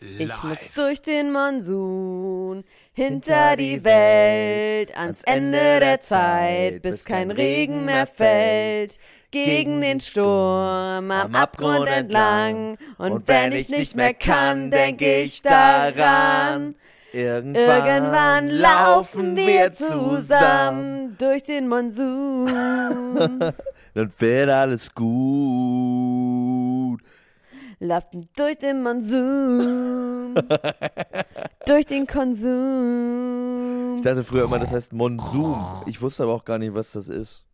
[0.00, 0.20] live.
[0.20, 7.84] Ich muss durch den Monsun, hinter die Welt, ans Ende der Zeit, bis kein Regen
[7.84, 8.98] mehr fällt.
[9.30, 12.78] Gegen den Sturm, am Abgrund entlang.
[12.96, 16.76] Und wenn ich nicht mehr kann, denke ich daran.
[17.12, 22.46] Irgendwann laufen wir zusammen durch den Monsun.
[23.94, 26.67] Dann wird alles gut.
[27.80, 30.34] Laufen durch den Monsun.
[31.64, 33.94] durch den Konsum.
[33.98, 35.64] Ich dachte früher immer, das heißt Monsum.
[35.86, 37.44] Ich wusste aber auch gar nicht, was das ist.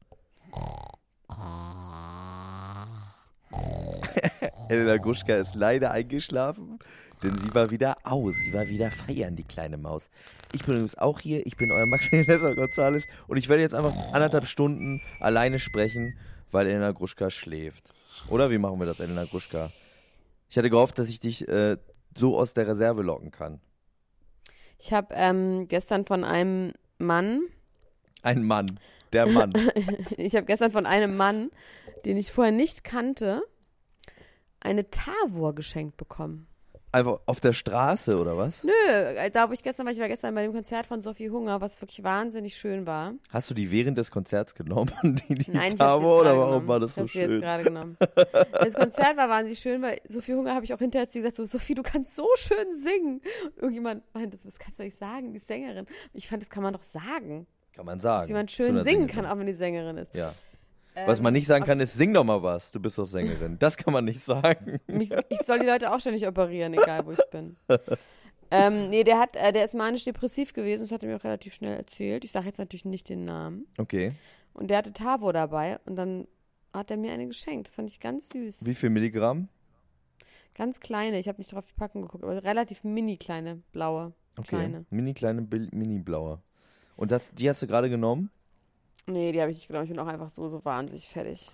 [4.71, 6.79] Elena Gruschka ist leider eingeschlafen,
[7.23, 8.35] denn sie war wieder aus.
[8.35, 10.09] Sie war wieder feiern, die kleine Maus.
[10.53, 11.47] Ich bin übrigens auch hier.
[11.47, 16.17] Ich bin euer Maximilian Gonzales und ich werde jetzt einfach anderthalb Stunden alleine sprechen,
[16.51, 17.93] weil Elena Gruschka schläft.
[18.29, 19.71] Oder wie machen wir das, Elena Gruschka?
[20.55, 21.79] Ich hatte gehofft, dass ich dich äh,
[22.17, 23.59] so aus der Reserve locken kann.
[24.79, 27.43] Ich habe ähm, gestern von einem Mann,
[28.23, 28.79] Ein Mann.
[29.13, 29.53] Der Mann.
[30.17, 31.51] ich habe gestern von einem Mann,
[32.05, 33.43] den ich vorher nicht kannte,
[34.61, 36.47] eine Tavor geschenkt bekommen.
[36.95, 38.63] Einfach auf der Straße oder was?
[38.65, 41.29] Nö, äh, da wo ich gestern war, ich war gestern bei dem Konzert von Sophie
[41.29, 43.15] Hunger, was wirklich wahnsinnig schön war.
[43.31, 44.93] Hast du die während des Konzerts genommen?
[45.29, 46.69] Die, die Nein, ich jetzt oder warum genommen.
[46.69, 47.41] war das ich so hab sie jetzt schön?
[47.41, 47.97] gerade genommen.
[48.53, 51.45] Das Konzert war wahnsinnig schön, weil Sophie Hunger habe ich auch hinterher zu gesagt, so,
[51.45, 53.21] Sophie, du kannst so schön singen.
[53.47, 55.87] Und irgendjemand meinte, das kannst du nicht sagen, die Sängerin.
[56.13, 58.23] Ich fand, das kann man doch sagen, Kann man sagen.
[58.23, 59.07] dass jemand schön singen Sängerin.
[59.09, 60.15] kann, auch wenn die Sängerin ist.
[60.15, 60.33] Ja.
[61.07, 62.71] Was man nicht sagen kann, ist, sing doch mal was.
[62.71, 63.59] Du bist doch Sängerin.
[63.59, 64.79] Das kann man nicht sagen.
[64.87, 67.57] Mich, ich soll die Leute auch ständig operieren, egal wo ich bin.
[68.51, 71.55] ähm, nee, der hat, äh, der ist manisch-depressiv gewesen, das hat er mir auch relativ
[71.55, 72.25] schnell erzählt.
[72.25, 73.67] Ich sage jetzt natürlich nicht den Namen.
[73.79, 74.13] Okay.
[74.53, 76.29] Und der hatte Tavo dabei und dann
[76.73, 77.67] hat er mir eine geschenkt.
[77.69, 78.65] Das fand ich ganz süß.
[78.65, 79.49] Wie viel Milligramm?
[80.55, 84.13] Ganz kleine, ich habe nicht drauf die Packung geguckt, aber relativ mini kleine, blaue.
[84.37, 84.49] Okay.
[84.49, 84.87] Kleine.
[84.91, 86.41] Mini kleine Mini blaue.
[86.97, 88.31] Und das, die hast du gerade genommen?
[89.07, 89.85] Nee, die habe ich nicht genommen.
[89.85, 91.51] Ich bin auch einfach so, so wahnsinnig fertig.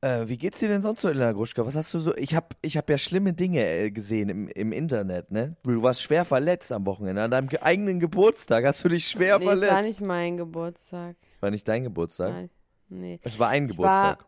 [0.00, 1.64] Äh, wie geht's dir denn sonst so, Elena Gruschka?
[1.64, 2.14] Was hast du so?
[2.16, 5.56] Ich hab, ich hab ja schlimme Dinge äh, gesehen im, im Internet, ne?
[5.62, 7.22] Du warst schwer verletzt am Wochenende.
[7.22, 9.72] An deinem ge- eigenen Geburtstag hast du dich schwer nee, verletzt.
[9.72, 11.16] war nicht mein Geburtstag.
[11.40, 12.32] War nicht dein Geburtstag?
[12.32, 12.50] Nein.
[12.90, 13.18] Nee.
[13.22, 14.18] Es war ein Ich Geburtstag.
[14.18, 14.26] war,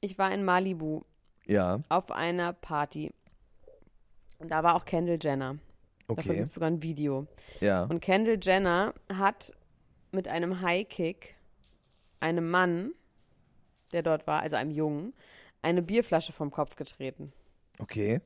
[0.00, 1.02] ich war in Malibu
[1.44, 3.12] ja, auf einer Party.
[4.38, 5.58] Und da war auch Kendall Jenner.
[6.06, 6.34] Davon okay.
[6.36, 7.26] gibt es sogar ein Video.
[7.60, 7.84] Ja.
[7.84, 9.52] Und Kendall Jenner hat
[10.12, 11.34] mit einem High-Kick
[12.24, 12.92] einem Mann,
[13.92, 15.12] der dort war, also einem Jungen,
[15.62, 17.32] eine Bierflasche vom Kopf getreten.
[17.78, 18.20] Okay.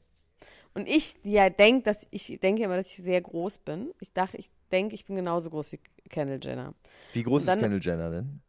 [0.75, 3.93] Und ich, die ja denkt, dass ich denke immer, dass ich sehr groß bin.
[4.01, 6.75] Ich dachte, ich denke, ich bin genauso groß wie Kendall Jenner.
[7.13, 8.41] Wie groß dann- ist Kendall Jenner denn?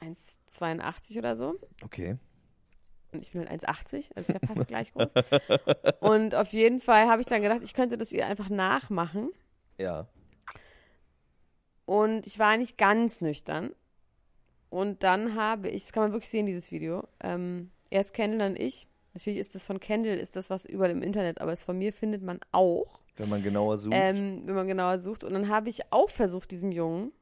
[0.00, 1.54] 1,82 oder so.
[1.84, 2.18] Okay.
[3.12, 5.10] Und ich bin halt 1,80, also ist ja fast gleich groß.
[6.00, 9.30] Und auf jeden Fall habe ich dann gedacht, ich könnte das ihr einfach nachmachen.
[9.78, 10.08] Ja.
[11.84, 13.72] Und ich war nicht ganz nüchtern.
[14.72, 17.06] Und dann habe ich, das kann man wirklich sehen, dieses Video.
[17.22, 18.86] Ähm, erst Kendall, dann ich.
[19.12, 21.92] Natürlich ist das von Kendall, ist das was überall im Internet, aber es von mir
[21.92, 23.94] findet man auch, Wenn man genauer sucht.
[23.94, 25.24] ähm, wenn man genauer sucht.
[25.24, 27.12] Und dann habe ich auch versucht, diesem Jungen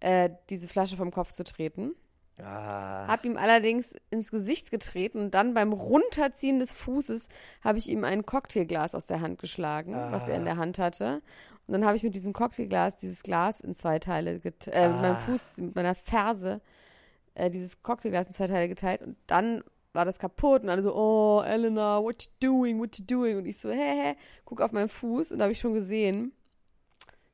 [0.00, 1.94] äh, diese Flasche vom Kopf zu treten.
[2.42, 3.06] ah.
[3.06, 7.28] Hab ihm allerdings ins Gesicht getreten und dann beim Runterziehen des Fußes
[7.62, 11.20] habe ich ihm ein Cocktailglas aus der Hand geschlagen, was er in der Hand hatte.
[11.66, 15.00] Und dann habe ich mit diesem Cocktailglas dieses Glas in zwei Teile geteilt, äh, mit
[15.00, 16.60] meinem Fuß, mit meiner Ferse
[17.34, 19.62] äh, dieses Cocktailglas in zwei Teile geteilt und dann
[19.94, 23.38] war das kaputt und alle so, oh, Elena, what you doing, what you doing?
[23.38, 26.32] Und ich so, hä, hä, guck auf meinen Fuß und da habe ich schon gesehen,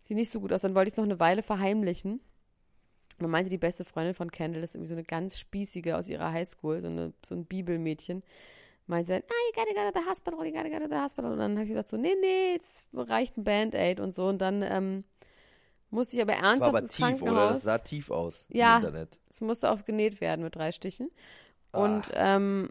[0.02, 0.60] sieht nicht so gut aus.
[0.60, 2.12] Dann wollte ich es noch eine Weile verheimlichen.
[2.12, 5.96] Und dann meinte die beste Freundin von Kendall, das ist irgendwie so eine ganz spießige
[5.96, 8.22] aus ihrer Highschool, so, eine, so ein Bibelmädchen,
[8.90, 11.32] meinte ah, you gotta go to the hospital, you gotta go to the hospital.
[11.32, 14.26] Und dann habe ich gesagt so, nee, nee, jetzt reicht ein Band-Aid und so.
[14.28, 15.04] Und dann ähm,
[15.90, 17.16] musste ich aber Das war ernsthaft aber ins tief, oder?
[17.32, 17.52] Krankenhaus.
[17.52, 18.78] Das sah tief aus Ja.
[18.78, 19.18] im Internet.
[19.30, 21.10] Es musste auch genäht werden mit drei Stichen.
[21.72, 21.84] Ah.
[21.84, 22.70] Und, ähm,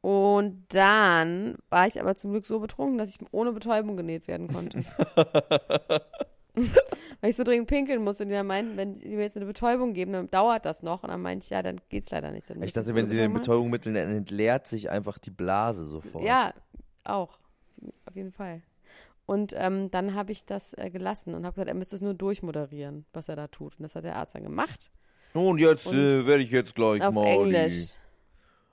[0.00, 4.48] und dann war ich aber zum Glück so betrunken, dass ich ohne Betäubung genäht werden
[4.48, 4.82] konnte.
[7.20, 9.46] Weil ich so dringend pinkeln musste und die dann meinten, wenn die mir jetzt eine
[9.46, 11.02] Betäubung geben, dann dauert das noch.
[11.02, 12.48] Und dann meinte ich, ja, dann geht's leider nicht.
[12.48, 15.84] Dann Ich dachte, Sie wenn sie den Betäubung mitteln, dann entleert sich einfach die Blase
[15.84, 16.24] sofort.
[16.24, 16.52] Ja,
[17.04, 17.38] auch.
[18.06, 18.62] Auf jeden Fall.
[19.26, 22.14] Und ähm, dann habe ich das äh, gelassen und habe gesagt, er müsste es nur
[22.14, 23.78] durchmoderieren, was er da tut.
[23.78, 24.90] Und das hat der Arzt dann gemacht.
[25.34, 27.94] Und jetzt Und äh, werde ich jetzt gleich Auf mal Englisch.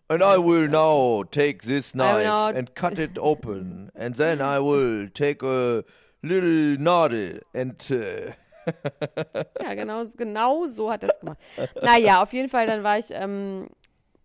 [0.07, 3.91] And I will now take this knife and cut it open.
[3.95, 5.83] And then I will take a
[6.25, 7.89] little Nadel and...
[7.91, 8.33] Äh,
[9.61, 11.37] Ja, genau, genau so hat er es gemacht.
[11.81, 13.67] Naja, auf jeden Fall, dann war ich, ähm,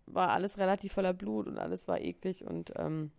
[0.07, 3.11] war alles relativ voller Blut und alles war eklig und ähm,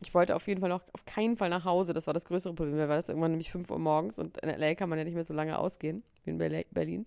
[0.00, 1.92] ich wollte auf jeden Fall noch auf keinen Fall nach Hause.
[1.92, 4.76] Das war das größere Problem, weil das irgendwann nämlich 5 Uhr morgens und in LA
[4.76, 7.06] kann man ja nicht mehr so lange ausgehen wie in Berlin.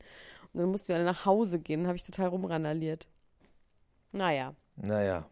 [0.54, 3.08] Und dann mussten wir alle nach Hause gehen, habe ich total rumrandaliert.
[4.12, 5.26] Naja, naja,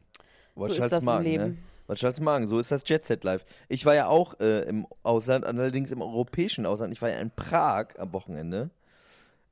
[0.55, 1.43] was so ist soll's das im machen, Leben.
[1.43, 1.57] ne?
[1.89, 2.45] Was soll's machen?
[2.45, 3.45] So ist das Jet Set Live.
[3.67, 6.93] Ich war ja auch äh, im Ausland, allerdings im europäischen Ausland.
[6.93, 8.69] Ich war ja in Prag am Wochenende.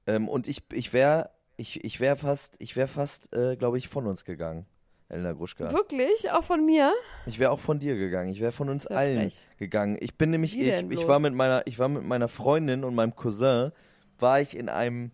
[0.05, 3.87] Ähm, und ich, ich wäre ich, ich wär fast, ich wär fast äh, glaube ich,
[3.87, 4.67] von uns gegangen,
[5.09, 5.71] Elena Gruschka.
[5.71, 6.29] Wirklich?
[6.31, 6.93] Auch von mir?
[7.25, 8.29] Ich wäre auch von dir gegangen.
[8.29, 9.47] Ich wäre von uns wär allen frech.
[9.57, 9.97] gegangen.
[9.99, 13.15] Ich bin nämlich, ich, ich war mit meiner, ich war mit meiner Freundin und meinem
[13.15, 13.71] Cousin,
[14.19, 15.09] war ich in einem,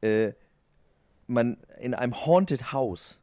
[0.00, 0.32] äh,
[1.28, 3.20] man, in einem Haunted House.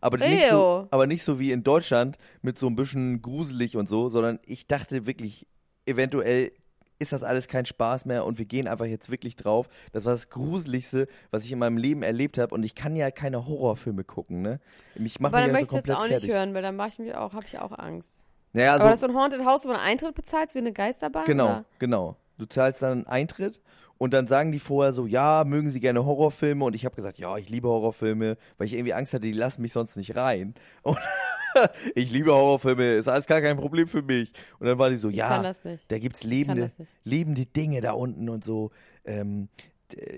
[0.00, 3.88] Aber nicht, so, aber nicht so wie in Deutschland mit so ein bisschen gruselig und
[3.88, 5.46] so, sondern ich dachte wirklich,
[5.86, 6.52] eventuell
[6.98, 9.68] ist das alles kein Spaß mehr und wir gehen einfach jetzt wirklich drauf.
[9.92, 13.10] Das war das Gruseligste, was ich in meinem Leben erlebt habe und ich kann ja
[13.10, 14.60] keine Horrorfilme gucken, ne?
[14.96, 16.24] Ich mache Aber dann so möchte ich jetzt komplett auch fertig.
[16.24, 18.24] nicht hören, weil dann mache ich mich auch, habe ich auch Angst.
[18.52, 20.72] Naja, also, Aber das ist so ein Haunted House, wo man Eintritt bezahlt, wie eine
[20.72, 21.24] Geisterbahn?
[21.26, 21.64] Genau, Oder?
[21.78, 22.16] genau.
[22.38, 23.60] Du zahlst dann einen Eintritt
[23.98, 26.64] und dann sagen die vorher so, ja, mögen sie gerne Horrorfilme?
[26.64, 29.62] Und ich habe gesagt, ja, ich liebe Horrorfilme, weil ich irgendwie Angst hatte, die lassen
[29.62, 30.54] mich sonst nicht rein.
[30.82, 30.98] Und
[31.94, 34.32] ich liebe Horrorfilme, ist alles gar kein Problem für mich.
[34.60, 35.42] Und dann war die so, ja,
[35.88, 36.70] da gibt's lebende,
[37.04, 38.70] lebende Dinge da unten und so.
[39.04, 39.48] Ähm,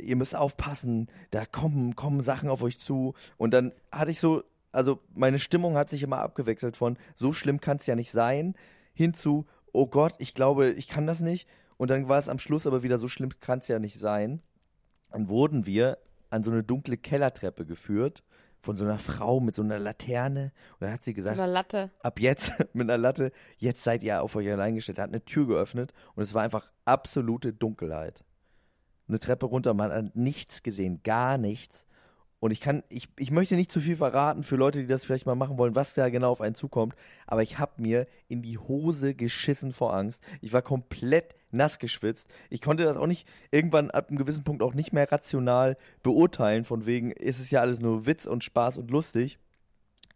[0.03, 3.15] ihr müsst aufpassen, da kommen, kommen Sachen auf euch zu.
[3.39, 4.43] Und dann hatte ich so,
[4.73, 8.55] also meine Stimmung hat sich immer abgewechselt von, so schlimm kann es ja nicht sein,
[8.93, 11.49] hin zu, oh Gott, ich glaube, ich kann das nicht.
[11.81, 14.43] Und dann war es am Schluss aber wieder, so schlimm kann es ja nicht sein.
[15.11, 15.97] Dann wurden wir
[16.29, 18.23] an so eine dunkle Kellertreppe geführt
[18.61, 20.53] von so einer Frau mit so einer Laterne.
[20.73, 21.91] Und dann hat sie gesagt, eine Latte.
[22.01, 24.99] ab jetzt mit einer Latte, jetzt seid ihr auf euch allein gestellt.
[24.99, 28.25] Er hat eine Tür geöffnet und es war einfach absolute Dunkelheit.
[29.09, 31.87] Eine Treppe runter, man hat nichts gesehen, gar nichts.
[32.41, 35.25] Und ich kann, ich, ich möchte nicht zu viel verraten für Leute, die das vielleicht
[35.25, 36.95] mal machen wollen, was da genau auf einen zukommt.
[37.27, 40.23] Aber ich habe mir in die Hose geschissen vor Angst.
[40.43, 42.29] Ich war komplett nass geschwitzt.
[42.49, 46.65] Ich konnte das auch nicht irgendwann ab einem gewissen Punkt auch nicht mehr rational beurteilen.
[46.65, 49.39] Von wegen, ist es ja alles nur Witz und Spaß und lustig.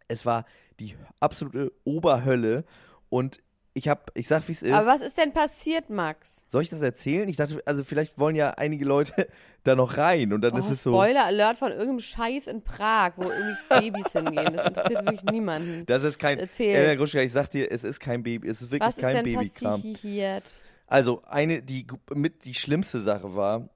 [0.07, 0.45] Es war
[0.79, 2.63] die absolute Oberhölle.
[3.09, 3.41] Und
[3.77, 4.71] ich habe, ich sag, wie es ist.
[4.71, 6.45] Aber was ist denn passiert, Max?
[6.47, 7.27] Soll ich das erzählen?
[7.27, 9.27] Ich dachte, also vielleicht wollen ja einige Leute
[9.63, 10.91] da noch rein und dann Oh, ist es so.
[10.91, 13.57] Spoiler Alert von irgendeinem Scheiß in Prag, wo irgendwie
[13.91, 14.53] Babys hingehen.
[14.55, 15.85] Das interessiert wirklich niemanden.
[15.87, 16.39] Das ist kein.
[16.39, 16.77] Erzähl's.
[16.77, 19.23] Elena Gruschka, ich sag dir, es ist kein Baby, es ist wirklich Was ist kein
[19.25, 19.81] denn Babykram.
[19.81, 20.43] passiert?
[20.87, 23.69] Also eine, die mit die schlimmste Sache war,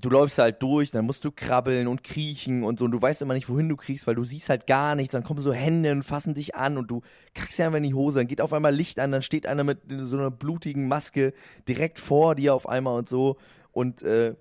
[0.00, 3.22] du läufst halt durch, dann musst du krabbeln und kriechen und so und du weißt
[3.22, 5.92] immer nicht, wohin du kriechst, weil du siehst halt gar nichts, dann kommen so Hände
[5.92, 7.02] und fassen dich an und du
[7.34, 9.64] kackst dir einfach in die Hose, dann geht auf einmal Licht an, dann steht einer
[9.64, 11.32] mit so einer blutigen Maske
[11.68, 13.36] direkt vor dir auf einmal und so.
[13.70, 14.34] Und äh,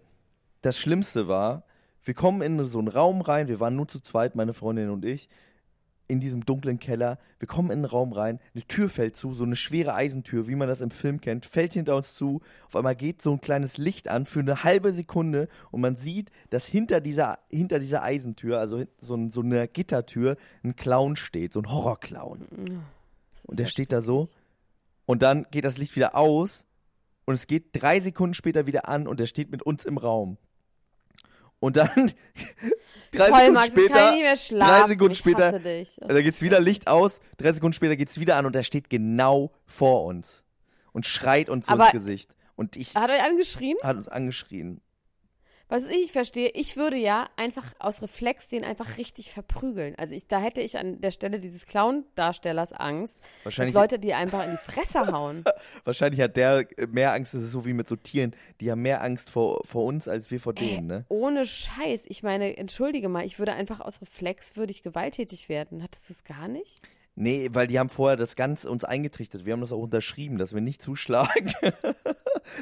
[0.62, 1.64] das Schlimmste war,
[2.04, 5.06] wir kommen in so einen Raum rein, wir waren nur zu zweit, meine Freundin und
[5.06, 5.30] ich,
[6.12, 7.18] in diesem dunklen Keller.
[7.40, 10.56] Wir kommen in den Raum rein, eine Tür fällt zu, so eine schwere Eisentür, wie
[10.56, 12.42] man das im Film kennt, fällt hinter uns zu.
[12.68, 16.32] Auf einmal geht so ein kleines Licht an für eine halbe Sekunde und man sieht,
[16.50, 21.62] dass hinter dieser, hinter dieser Eisentür, also so, so eine Gittertür, ein Clown steht, so
[21.62, 22.84] ein Horrorclown.
[23.48, 24.28] Und der steht da so.
[25.06, 26.66] Und dann geht das Licht wieder aus
[27.26, 30.38] und es geht drei Sekunden später wieder an und der steht mit uns im Raum.
[31.62, 31.88] Und dann
[33.12, 34.88] drei Toll, Sekunden Max, später, kann ich mehr schlafen.
[34.90, 35.52] Sekunden ich später.
[35.52, 38.90] Das da geht's wieder Licht aus, drei Sekunden später geht's wieder an und er steht
[38.90, 40.44] genau vor uns
[40.92, 42.36] und schreit uns so ins Gesicht.
[42.56, 43.78] Und ich Hat er euch angeschrien?
[43.84, 44.82] hat uns angeschrien.
[45.72, 49.96] Was ich verstehe, ich würde ja einfach aus Reflex den einfach richtig verprügeln.
[49.98, 54.14] Also ich, da hätte ich an der Stelle dieses Clown-Darstellers Angst, Wahrscheinlich- dass Leute die
[54.14, 55.46] einfach in die Fresse hauen.
[55.86, 59.02] Wahrscheinlich hat der mehr Angst, das ist so wie mit so Tieren, die haben mehr
[59.02, 61.06] Angst vor, vor uns als wir vor denen, ne?
[61.08, 62.06] Ohne Scheiß.
[62.10, 65.82] Ich meine, entschuldige mal, ich würde einfach aus Reflex würde ich gewalttätig werden.
[65.84, 66.82] Hattest du es gar nicht?
[67.16, 69.46] Nee, weil die haben vorher das ganz uns eingetrichtert.
[69.46, 71.52] Wir haben das auch unterschrieben, dass wir nicht zuschlagen.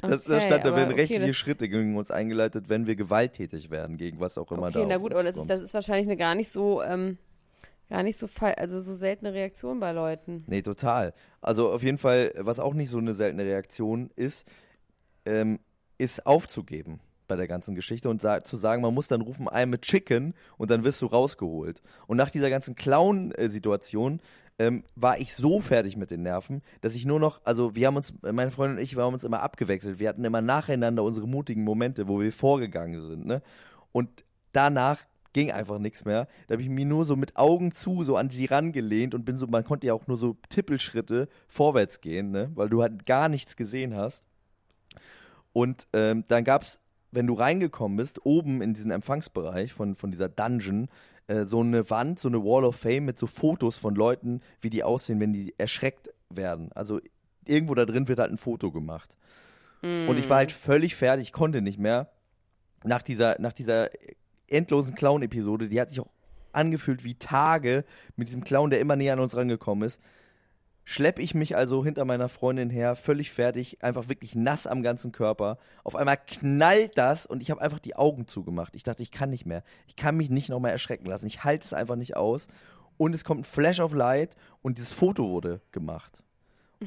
[0.01, 2.95] das, da Okay, stand, da werden okay, rechtliche das- Schritte gegen uns eingeleitet, wenn wir
[2.95, 5.73] gewalttätig werden, gegen was auch immer da Okay, na gut, aber das ist, das ist
[5.73, 7.17] wahrscheinlich eine gar nicht so, ähm,
[7.89, 10.43] gar nicht so also so seltene Reaktion bei Leuten.
[10.47, 11.13] Nee, total.
[11.41, 14.47] Also auf jeden Fall, was auch nicht so eine seltene Reaktion ist,
[15.25, 15.59] ähm,
[15.97, 19.73] ist aufzugeben bei der ganzen Geschichte und sa zu sagen, man muss dann rufen, I'm
[19.73, 21.81] a chicken und dann wirst du rausgeholt.
[22.07, 24.19] Und nach dieser ganzen Clown-Situation
[24.59, 27.95] ähm, war ich so fertig mit den Nerven, dass ich nur noch, also wir haben
[27.95, 29.99] uns, meine Freundin und ich, wir haben uns immer abgewechselt.
[29.99, 33.41] Wir hatten immer nacheinander unsere mutigen Momente, wo wir vorgegangen sind, ne?
[33.93, 34.99] Und danach
[35.33, 36.27] ging einfach nichts mehr.
[36.47, 39.37] Da habe ich mich nur so mit Augen zu so an sie rangelehnt und bin
[39.37, 42.51] so, man konnte ja auch nur so Tippelschritte vorwärts gehen, ne?
[42.55, 44.23] Weil du halt gar nichts gesehen hast.
[45.53, 46.81] Und ähm, dann gab's,
[47.11, 50.87] wenn du reingekommen bist, oben in diesen Empfangsbereich von, von dieser Dungeon,
[51.27, 54.69] äh, so eine Wand, so eine Wall of Fame mit so Fotos von Leuten, wie
[54.69, 56.71] die aussehen, wenn die erschreckt werden.
[56.73, 56.99] Also
[57.45, 59.17] irgendwo da drin wird halt ein Foto gemacht.
[59.81, 62.11] Und ich war halt völlig fertig, ich konnte nicht mehr.
[62.83, 63.89] Nach dieser, nach dieser
[64.47, 66.09] endlosen Clown-Episode, die hat sich auch
[66.51, 67.85] angefühlt wie Tage
[68.15, 70.01] mit diesem Clown, der immer näher an uns rangekommen ist.
[70.91, 75.11] Schlepp ich mich also hinter meiner Freundin her, völlig fertig, einfach wirklich nass am ganzen
[75.11, 75.59] Körper.
[75.83, 78.75] Auf einmal knallt das und ich habe einfach die Augen zugemacht.
[78.75, 79.61] Ich dachte, ich kann nicht mehr.
[79.85, 81.27] Ich kann mich nicht nochmal erschrecken lassen.
[81.27, 82.47] Ich halte es einfach nicht aus.
[82.97, 86.23] Und es kommt ein Flash of Light und dieses Foto wurde gemacht.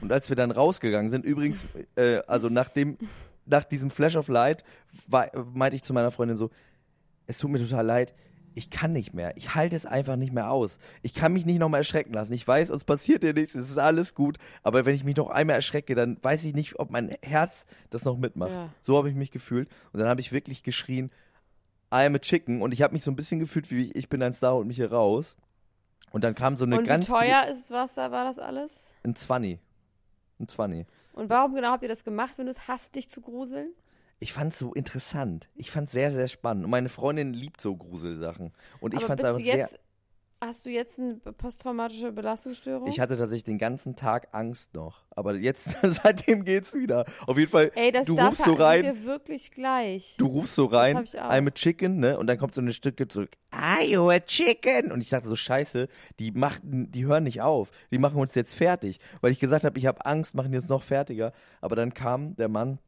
[0.01, 2.99] Und als wir dann rausgegangen sind, übrigens, äh, also nach dem,
[3.47, 4.65] nach diesem Flash of Light,
[5.07, 6.51] war, meinte ich zu meiner Freundin so,
[7.29, 8.15] es tut mir total leid,
[8.55, 9.37] ich kann nicht mehr.
[9.37, 10.79] Ich halte es einfach nicht mehr aus.
[11.03, 12.33] Ich kann mich nicht nochmal erschrecken lassen.
[12.33, 14.39] Ich weiß, uns passiert ja nichts, es ist alles gut.
[14.63, 18.05] Aber wenn ich mich noch einmal erschrecke, dann weiß ich nicht, ob mein Herz das
[18.05, 18.51] noch mitmacht.
[18.51, 18.69] Ja.
[18.81, 19.69] So habe ich mich gefühlt.
[19.93, 21.11] Und dann habe ich wirklich geschrien,
[21.93, 22.63] I am a chicken.
[22.63, 24.77] Und ich habe mich so ein bisschen gefühlt, wie ich bin ein Star und mich
[24.77, 25.37] hier raus.
[26.11, 28.85] Und dann kam so eine Und wie ganz teuer ist was da war das alles?
[29.05, 29.59] ein Zwanni.
[30.39, 30.87] Ein Zwanni.
[31.15, 33.73] Und warum genau habt ihr das gemacht, wenn du es hasst, dich zu gruseln?
[34.23, 35.49] Ich fand's so interessant.
[35.57, 36.65] Ich fand's sehr, sehr spannend.
[36.65, 38.53] Und meine Freundin liebt so Gruselsachen.
[38.79, 39.69] Und ich fand's bist einfach sehr.
[40.41, 42.87] hast du jetzt eine posttraumatische Belastungsstörung?
[42.87, 45.03] Ich hatte tatsächlich den ganzen Tag Angst noch.
[45.11, 47.05] Aber jetzt, seitdem geht's wieder.
[47.27, 50.15] Auf jeden Fall, Ey, das du da rufst so sind rein, wir wirklich gleich.
[50.19, 51.29] du rufst so rein, hab ich auch.
[51.29, 52.17] I'm a chicken, ne?
[52.17, 54.93] Und dann kommt so eine Stücke zurück, are you a chicken?
[54.93, 55.89] Und ich dachte so, scheiße,
[56.21, 57.73] die machten, die hören nicht auf.
[57.91, 59.01] Die machen uns jetzt fertig.
[59.21, 61.33] Weil ich gesagt habe, ich habe Angst, machen die uns noch fertiger.
[61.61, 62.79] Aber dann kam der Mann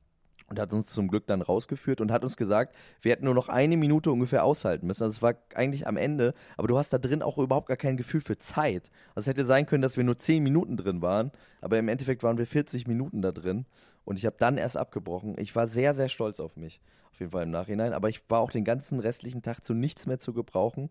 [0.55, 3.49] und hat uns zum Glück dann rausgeführt und hat uns gesagt, wir hätten nur noch
[3.49, 5.03] eine Minute ungefähr aushalten müssen.
[5.03, 7.97] Also es war eigentlich am Ende, aber du hast da drin auch überhaupt gar kein
[7.97, 8.91] Gefühl für Zeit.
[9.17, 12.23] Also es hätte sein können, dass wir nur zehn Minuten drin waren, aber im Endeffekt
[12.23, 13.67] waren wir 40 Minuten da drin
[14.05, 15.35] und ich habe dann erst abgebrochen.
[15.39, 16.81] Ich war sehr, sehr stolz auf mich,
[17.11, 20.07] auf jeden Fall im Nachhinein, aber ich war auch den ganzen restlichen Tag zu nichts
[20.07, 20.89] mehr zu gebrauchen.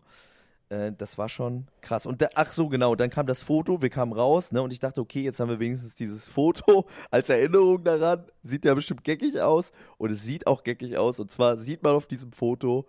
[0.68, 2.06] Äh, das war schon krass.
[2.06, 4.80] Und da, ach so, genau, dann kam das Foto, wir kamen raus, ne, und ich
[4.80, 8.24] dachte, okay, jetzt haben wir wenigstens dieses Foto als Erinnerung daran.
[8.42, 9.72] Sieht ja bestimmt geckig aus.
[9.98, 11.20] Und es sieht auch geckig aus.
[11.20, 12.86] Und zwar sieht man auf diesem Foto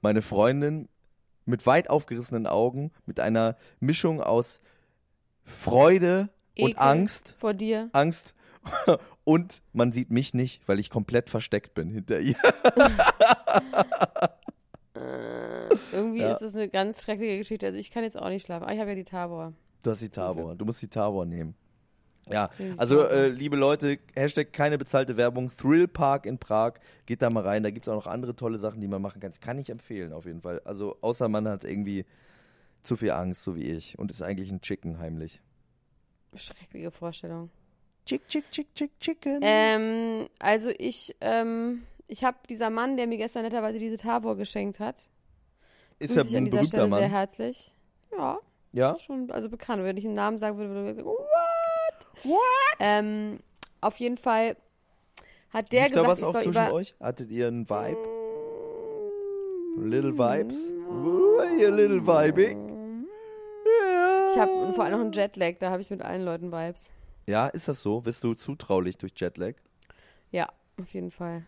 [0.00, 0.88] meine Freundin
[1.44, 4.60] mit weit aufgerissenen Augen, mit einer Mischung aus
[5.44, 6.28] Freude
[6.58, 7.34] und Ekel Angst.
[7.38, 7.88] Vor dir.
[7.92, 8.34] Angst.
[9.24, 12.36] Und man sieht mich nicht, weil ich komplett versteckt bin hinter ihr.
[16.02, 16.30] Irgendwie Ja.
[16.32, 17.66] ist es eine ganz schreckliche Geschichte.
[17.66, 18.64] Also ich kann jetzt auch nicht schlafen.
[18.64, 19.52] Ah, ich habe ja die Tabor.
[19.82, 20.54] Du hast die Tabor.
[20.54, 21.54] Du musst die Tabor nehmen.
[22.30, 27.30] Ja, also äh, liebe Leute, Hashtag keine bezahlte Werbung, Thrill Park in Prag, geht da
[27.30, 29.32] mal rein, da gibt's auch noch andere tolle Sachen, die man machen kann.
[29.32, 30.60] Das kann ich empfehlen auf jeden Fall.
[30.64, 32.04] Also außer man hat irgendwie
[32.82, 35.40] zu viel Angst, so wie ich, und ist eigentlich ein Chicken heimlich.
[36.36, 37.50] Schreckliche Vorstellung.
[38.06, 39.40] Chick, chick, chick, chick, chicken.
[39.42, 44.78] Ähm, also ich, ähm, ich habe dieser Mann, der mir gestern netterweise diese Tabor geschenkt
[44.80, 45.08] hat,
[46.02, 47.10] ist ja ich an ein dieser berühmter Stelle sehr Mann.
[47.10, 47.74] herzlich.
[48.16, 48.38] Ja,
[48.72, 48.98] Ja?
[48.98, 49.82] schon, also bekannt.
[49.84, 52.24] Wenn ich einen Namen sagen würde, würde man sagen, what?
[52.24, 52.76] What?
[52.80, 53.40] Ähm,
[53.80, 54.56] auf jeden Fall
[55.50, 56.72] hat der Ist da gesagt, was ich auch soll zwischen über...
[56.74, 56.94] euch?
[57.00, 58.08] Hattet ihr einen Vibe?
[59.78, 60.56] Little Vibes?
[60.88, 63.06] Uh, ihr little Vibing?
[64.32, 66.90] Ich habe vor allem noch einen Jetlag, da habe ich mit allen Leuten Vibes.
[67.26, 68.00] Ja, ist das so?
[68.00, 69.54] Bist du zutraulich durch Jetlag?
[70.30, 70.48] Ja,
[70.80, 71.44] auf jeden Fall.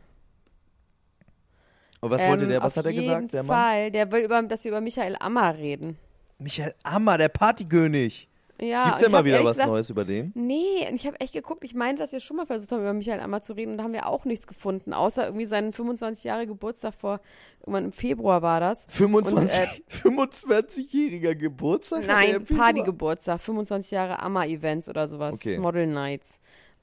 [2.04, 3.56] Und was wollte Ähm, der, was hat er gesagt, der Mann?
[3.56, 5.96] Fall, der will über, dass wir über Michael Ammer reden.
[6.38, 8.28] Michael Ammer, der Partykönig.
[8.60, 10.30] Ja, Gibt's ich mal wieder was gesagt- Neues über den?
[10.36, 12.92] Nee, und ich habe echt geguckt, ich meinte, dass wir schon mal versucht haben, über
[12.92, 16.24] Michael Ammer zu reden und da haben wir auch nichts gefunden, außer irgendwie seinen 25
[16.24, 17.20] Jahre Geburtstag vor,
[17.60, 18.86] irgendwann im Februar war das.
[18.90, 22.06] 25, äh, 25-jähriger Geburtstag?
[22.06, 22.44] Nein?
[22.44, 25.58] Partygeburtstag, 25 Jahre Ammer-Events oder sowas, Okay.
[25.58, 26.38] Model Nights.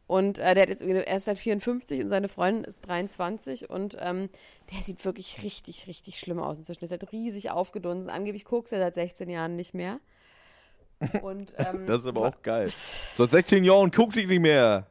[0.07, 3.97] Und äh, der hat jetzt er ist halt 54 und seine Freundin ist 23 und
[4.01, 4.27] ähm,
[4.71, 6.79] der sieht wirklich richtig, richtig schlimm aus inzwischen.
[6.79, 8.09] Der ist halt riesig aufgedunsen.
[8.09, 9.99] Angeblich guckt er seit 16 Jahren nicht mehr.
[11.21, 12.71] Und, ähm, Das ist aber auch geil.
[13.17, 14.87] Seit 16 Jahren guckt sich nicht mehr.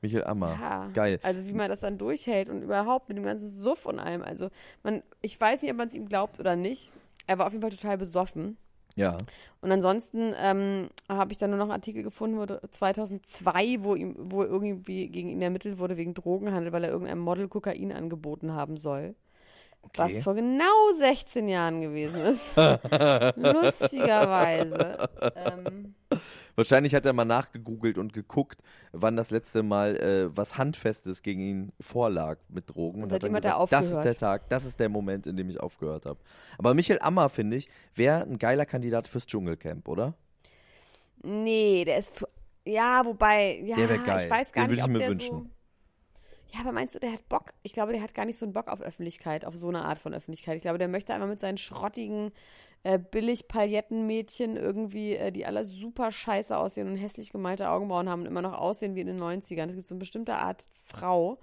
[0.00, 0.58] Michael Ammer.
[0.60, 1.18] Ja, Geil.
[1.22, 4.22] Also wie man das dann durchhält und überhaupt mit dem ganzen Suff und allem.
[4.22, 4.50] Also
[4.82, 6.90] man, ich weiß nicht, ob man es ihm glaubt oder nicht.
[7.26, 8.58] Er war auf jeden Fall total besoffen.
[8.96, 9.18] Ja.
[9.60, 14.14] Und ansonsten ähm, habe ich dann nur noch einen Artikel gefunden, wo 2002, wo ihm,
[14.18, 18.76] wo irgendwie gegen ihn ermittelt wurde wegen Drogenhandel, weil er irgendeinem Model Kokain angeboten haben
[18.76, 19.14] soll.
[19.82, 20.16] Okay.
[20.16, 22.56] Was vor genau 16 Jahren gewesen ist.
[23.36, 25.08] Lustigerweise.
[25.36, 25.94] Ähm,
[26.56, 28.60] Wahrscheinlich hat er mal nachgegoogelt und geguckt,
[28.92, 33.02] wann das letzte Mal äh, was Handfestes gegen ihn vorlag mit Drogen.
[33.02, 35.26] Und, Und hat dann seitdem hat gesagt, das ist der Tag, das ist der Moment,
[35.26, 36.20] in dem ich aufgehört habe.
[36.58, 40.14] Aber Michael Ammer, finde ich, wäre ein geiler Kandidat fürs Dschungelcamp, oder?
[41.22, 42.26] Nee, der ist zu.
[42.66, 44.24] Ja, wobei, ja, Der geil.
[44.24, 45.30] ich weiß gar Den nicht, ich ob mir der wünschen.
[45.38, 45.46] so.
[46.54, 47.52] Ja, aber meinst du, der hat Bock?
[47.62, 49.98] Ich glaube, der hat gar nicht so einen Bock auf Öffentlichkeit, auf so eine Art
[49.98, 50.56] von Öffentlichkeit.
[50.56, 52.30] Ich glaube, der möchte einfach mit seinen schrottigen,
[52.84, 58.20] äh, billig Palettenmädchen irgendwie, äh, die alle super scheiße aussehen und hässlich gemalte Augenbrauen haben
[58.20, 59.68] und immer noch aussehen wie in den 90ern.
[59.68, 61.38] Es gibt so eine bestimmte Art Frau,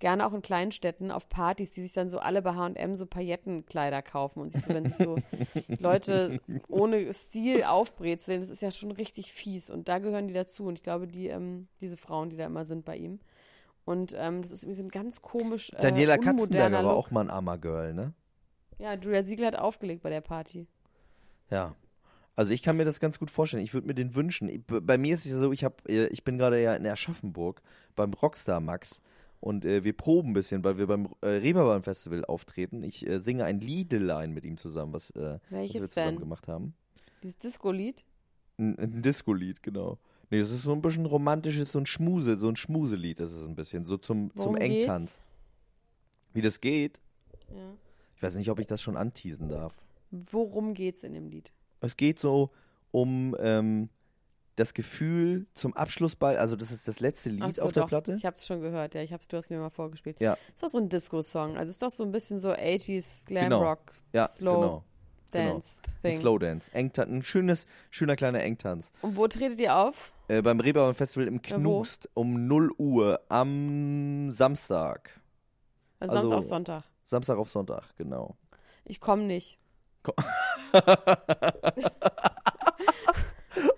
[0.00, 3.06] gerne auch in kleinen Städten, auf Partys, die sich dann so alle bei H&M so
[3.06, 5.16] Paillettenkleider kaufen und sich so, wenn sich so
[5.78, 10.64] Leute ohne Stil aufbrezeln, das ist ja schon richtig fies und da gehören die dazu
[10.64, 13.20] und ich glaube, die, ähm, diese Frauen, die da immer sind bei ihm
[13.84, 17.20] und ähm, das ist irgendwie so ein ganz komisch äh, Daniela Katzenberger war auch mal
[17.20, 18.12] ein Ammer-Girl, ne?
[18.78, 20.66] Ja, Julia Siegel hat aufgelegt bei der Party.
[21.50, 21.74] Ja.
[22.36, 23.62] Also ich kann mir das ganz gut vorstellen.
[23.62, 24.64] Ich würde mir den wünschen.
[24.66, 27.60] Bei mir ist es ja so, ich hab, äh, ich bin gerade ja in Aschaffenburg
[27.96, 29.00] beim Rockstar Max
[29.40, 32.82] und äh, wir proben ein bisschen, weil wir beim äh, Reeperbahn Festival auftreten.
[32.82, 36.18] Ich äh, singe ein Liedelein mit ihm zusammen, was, äh, was wir zusammen denn?
[36.20, 36.74] gemacht haben.
[37.22, 38.04] Dieses Disco-Lied.
[38.58, 39.98] Ein, ein Disco-Lied, genau.
[40.30, 43.46] Nee, das ist so ein bisschen romantisches, so ein Schmuse, so ein Schmuselied ist es
[43.46, 45.16] ein bisschen, so zum, zum Engtanz.
[45.16, 45.22] geht's?
[46.32, 47.00] Wie das geht,
[47.48, 47.74] Ja.
[48.14, 49.74] ich weiß nicht, ob ich das schon anteasen darf.
[50.10, 51.52] Worum geht's in dem Lied?
[51.80, 52.50] Es geht so
[52.90, 53.88] um ähm,
[54.56, 57.88] das Gefühl zum Abschlussball, also das ist das letzte Lied so, auf der doch.
[57.88, 58.14] Platte.
[58.14, 59.02] Ich hab's schon gehört, ja.
[59.02, 60.20] Ich hab's, du hast mir mal vorgespielt.
[60.20, 60.36] Ja.
[60.54, 61.56] Ist doch so ein Disco-Song.
[61.56, 63.76] Also ist doch so ein bisschen so 80s Glam Genau.
[64.12, 64.84] Ja, Slow genau.
[65.30, 65.50] genau.
[65.52, 66.20] Dance Ein Thing.
[66.20, 66.74] Slow Dance.
[66.74, 68.90] Engtan ein schönes, schöner kleiner Engtanz.
[69.00, 70.12] Und wo tretet ihr auf?
[70.28, 71.60] Äh, beim Reeperbahn Festival im Ja, wo?
[71.60, 75.20] Knust um 0 Uhr am Samstag.
[76.00, 76.84] Also, Also- Samstag auf Sonntag.
[77.04, 78.36] Samstag auf Sonntag, genau.
[78.84, 79.58] Ich komme nicht.
[80.02, 82.06] 哈哈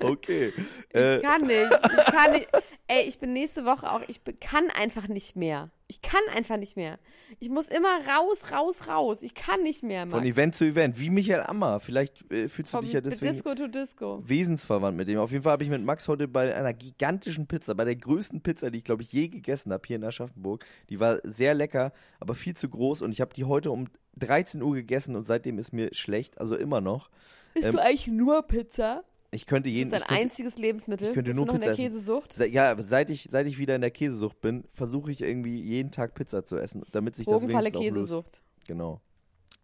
[0.05, 0.53] Okay.
[0.91, 1.71] Ich äh, kann nicht.
[1.73, 2.49] Ich kann nicht.
[2.89, 4.03] Ey, ich bin nächste Woche auch.
[4.09, 5.71] Ich kann einfach nicht mehr.
[5.89, 6.99] Ich kann einfach nicht mehr.
[7.39, 9.23] Ich muss immer raus, raus, raus.
[9.23, 10.19] Ich kann nicht mehr, Max.
[10.19, 11.81] von Event zu Event, wie Michael Ammer.
[11.81, 14.21] Vielleicht äh, fühlst du Vom dich ja deswegen Disco to Disco.
[14.25, 15.19] wesensverwandt mit dem.
[15.19, 18.43] Auf jeden Fall habe ich mit Max heute bei einer gigantischen Pizza, bei der größten
[18.43, 20.65] Pizza, die ich glaube ich je gegessen habe hier in Aschaffenburg.
[20.91, 23.87] Die war sehr lecker, aber viel zu groß und ich habe die heute um
[24.17, 27.11] 13 Uhr gegessen und seitdem ist mir schlecht, also immer noch.
[27.55, 29.05] Isst Ähm, du eigentlich nur Pizza?
[29.35, 31.09] Ich könnte Das jeden ist dein ich könnte, einziges Lebensmittel.
[31.09, 31.95] ich könnte Bist nur du noch in der Pizza essen.
[31.95, 32.33] Käsesucht?
[32.35, 35.91] Se- Ja, seit ich, seit ich wieder in der Käsesucht bin, versuche ich irgendwie jeden
[35.91, 37.97] Tag Pizza zu essen, damit sich das Drogenfalle wenigstens auch löst.
[37.97, 38.43] Käsesucht.
[38.67, 39.01] Genau.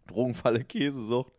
[0.07, 1.33] Drogenfalle, Käsesucht.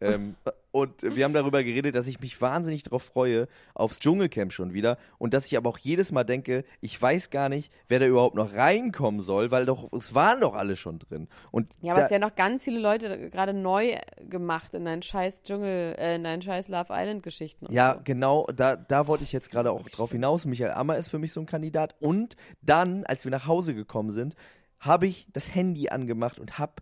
[0.00, 0.34] Ähm,
[0.80, 4.98] und wir haben darüber geredet, dass ich mich wahnsinnig darauf freue, aufs Dschungelcamp schon wieder.
[5.18, 8.34] Und dass ich aber auch jedes Mal denke, ich weiß gar nicht, wer da überhaupt
[8.34, 11.28] noch reinkommen soll, weil doch, es waren doch alle schon drin.
[11.50, 13.96] Und Ja, aber es sind ja noch ganz viele Leute gerade neu
[14.28, 17.66] gemacht in deinen scheiß Dschungel, äh, in deinen scheiß Love Island Geschichten.
[17.66, 18.00] und ja, so.
[18.04, 20.46] genau, da, da wollte ich jetzt gerade auch drauf hinaus.
[20.46, 21.94] Michael Ammer ist für mich so ein Kandidat.
[22.00, 24.34] Und dann, als wir nach Hause gekommen sind,
[24.80, 26.74] habe ich das Handy angemacht und habe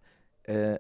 [0.45, 0.79] äh,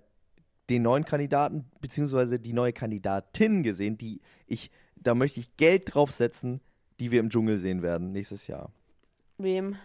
[0.70, 6.60] den neuen Kandidaten beziehungsweise die neue Kandidatin gesehen, die ich, da möchte ich Geld draufsetzen,
[6.98, 8.72] die wir im Dschungel sehen werden nächstes Jahr.
[9.38, 9.76] Wem?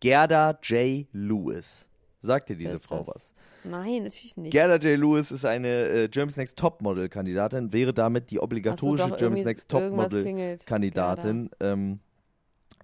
[0.00, 1.06] Gerda J.
[1.12, 1.88] Lewis.
[2.20, 3.08] Sagt dir diese Frau das?
[3.08, 3.34] was?
[3.64, 4.52] Nein, natürlich nicht.
[4.52, 4.98] Gerda J.
[4.98, 9.68] Lewis ist eine äh, Germany's Next Topmodel-Kandidatin, wäre damit die obligatorische so, Germany's Next.
[9.70, 11.50] Topmodel-Kandidatin.
[11.60, 12.00] Ähm,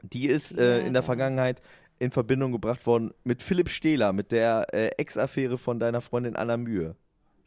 [0.03, 1.03] die ist äh, in der.
[1.03, 1.63] Vergangenheit
[1.99, 6.57] in Verbindung gebracht worden mit Philipp Stehler, mit der äh, Ex-Affäre von deiner Freundin Anna
[6.57, 6.95] Mühe.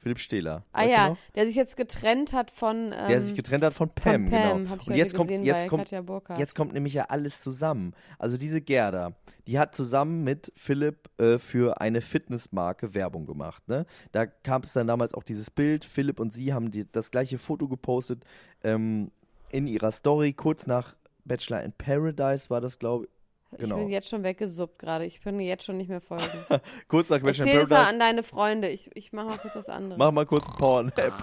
[0.02, 0.66] Philipp Stehler.
[0.74, 2.92] Ah weißt ja, der sich jetzt getrennt hat von.
[2.92, 4.70] Ähm, Der sich getrennt hat von Pam, von Pam, genau.
[4.72, 5.92] Hab ich Und jetzt kommt, jetzt kommt.
[6.38, 7.94] Jetzt kommt nämlich ja alles zusammen.
[8.18, 9.14] Also diese Gerda,
[9.46, 13.68] die hat zusammen mit Philipp äh, für eine Fitnessmarke Werbung gemacht.
[13.68, 13.86] Ne?
[14.12, 17.38] Da kam es dann damals auch dieses Bild, Philipp und sie haben die, das gleiche
[17.38, 18.24] Foto gepostet.
[18.64, 19.12] Ähm,
[19.52, 23.12] in ihrer Story, kurz nach Bachelor in Paradise war das, glaube ich.
[23.58, 23.76] Genau.
[23.76, 25.06] Ich bin jetzt schon weggesuppt gerade.
[25.06, 26.28] Ich kann jetzt schon nicht mehr folgen.
[26.88, 27.94] Kurz nach in Erzähl es mal Paradise.
[27.94, 28.70] an deine Freunde.
[28.70, 29.98] Ich, ich mache mal kurz was anderes.
[29.98, 31.14] Mach mal kurz einen Power-Nap.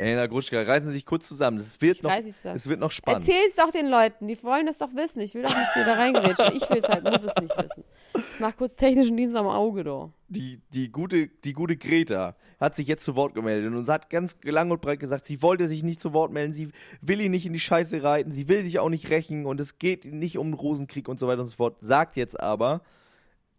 [0.00, 1.58] Elena Gruschka, reißen Sie sich kurz zusammen.
[1.58, 3.28] Es wird, Ich noch, es wird noch spannend.
[3.28, 4.26] Erzähl es doch den Leuten.
[4.26, 5.20] Die wollen das doch wissen.
[5.20, 6.56] Ich will doch nicht hier da reingrätschen.
[6.56, 7.84] Ich will es halt, muss es nicht wissen.
[8.14, 10.12] Ich mach kurz technischen Dienst am Auge, doch.
[10.28, 14.36] die, die, gute, die gute Greta hat sich jetzt zu Wort gemeldet und hat ganz
[14.42, 17.46] lang und breit gesagt, sie wollte sich nicht zu Wort melden, sie will ihn nicht
[17.46, 20.54] in die Scheiße reiten, sie will sich auch nicht rächen und es geht nicht um
[20.54, 21.76] Rosenkrieg und so weiter und so fort.
[21.80, 22.82] Sagt jetzt aber,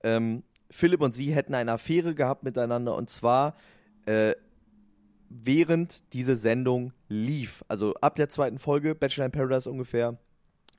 [0.03, 3.55] ähm, Philipp und sie hätten eine Affäre gehabt miteinander und zwar
[4.05, 4.33] äh,
[5.31, 7.63] während diese Sendung lief.
[7.67, 10.17] Also ab der zweiten Folge, Bachelor in Paradise ungefähr,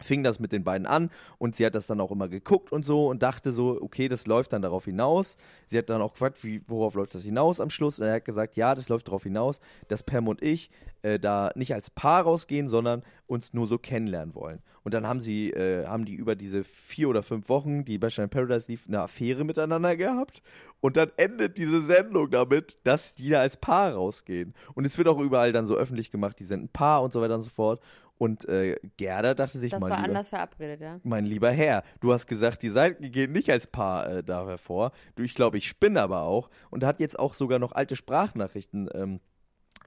[0.02, 2.84] fing das mit den beiden an und sie hat das dann auch immer geguckt und
[2.84, 5.36] so und dachte so, okay, das läuft dann darauf hinaus.
[5.68, 7.98] Sie hat dann auch gefragt, wie, worauf läuft das hinaus am Schluss?
[7.98, 10.70] Und er hat gesagt, ja, das läuft darauf hinaus, dass Pam und ich
[11.02, 14.60] äh, da nicht als Paar rausgehen, sondern uns nur so kennenlernen wollen.
[14.84, 18.24] Und dann haben sie, äh, haben die über diese vier oder fünf Wochen, die Bachelor
[18.24, 20.42] in Paradise lief, eine Affäre miteinander gehabt.
[20.80, 24.54] Und dann endet diese Sendung damit, dass die da als Paar rausgehen.
[24.74, 27.20] Und es wird auch überall dann so öffentlich gemacht, die sind ein Paar und so
[27.20, 27.80] weiter und so fort.
[28.22, 31.00] Und äh, Gerda dachte sich Das mal war lieber, anders verabredet, ja.
[31.02, 34.92] mein lieber Herr, du hast gesagt, die Seiten gehen nicht als Paar äh, da hervor.
[35.16, 36.48] Du, ich glaube, ich spinne aber auch.
[36.70, 39.18] Und hat jetzt auch sogar noch alte Sprachnachrichten ähm,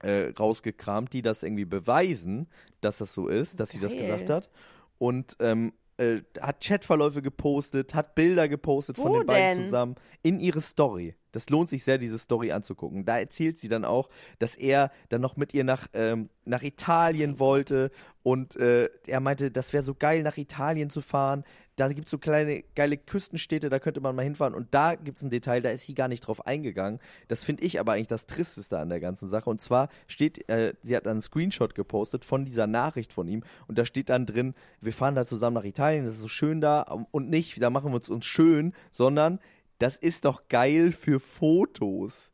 [0.02, 2.46] äh, rausgekramt, die das irgendwie beweisen,
[2.82, 4.02] dass das so ist, dass sie das Geil.
[4.02, 4.50] gesagt hat.
[4.98, 9.64] Und ähm, äh, hat Chatverläufe gepostet, hat Bilder gepostet von Wo den beiden denn?
[9.64, 11.14] zusammen in ihre Story.
[11.32, 13.04] Das lohnt sich sehr, diese Story anzugucken.
[13.04, 17.38] Da erzählt sie dann auch, dass er dann noch mit ihr nach, ähm, nach Italien
[17.38, 17.90] wollte
[18.22, 21.44] und äh, er meinte, das wäre so geil, nach Italien zu fahren.
[21.76, 24.54] Da gibt es so kleine, geile Küstenstädte, da könnte man mal hinfahren.
[24.54, 27.00] Und da gibt es ein Detail, da ist sie gar nicht drauf eingegangen.
[27.28, 29.50] Das finde ich aber eigentlich das Tristeste an der ganzen Sache.
[29.50, 33.44] Und zwar steht, äh, sie hat einen Screenshot gepostet von dieser Nachricht von ihm.
[33.68, 36.62] Und da steht dann drin, wir fahren da zusammen nach Italien, das ist so schön
[36.62, 36.80] da.
[37.10, 39.38] Und nicht, da machen wir uns, uns schön, sondern
[39.78, 42.32] das ist doch geil für Fotos.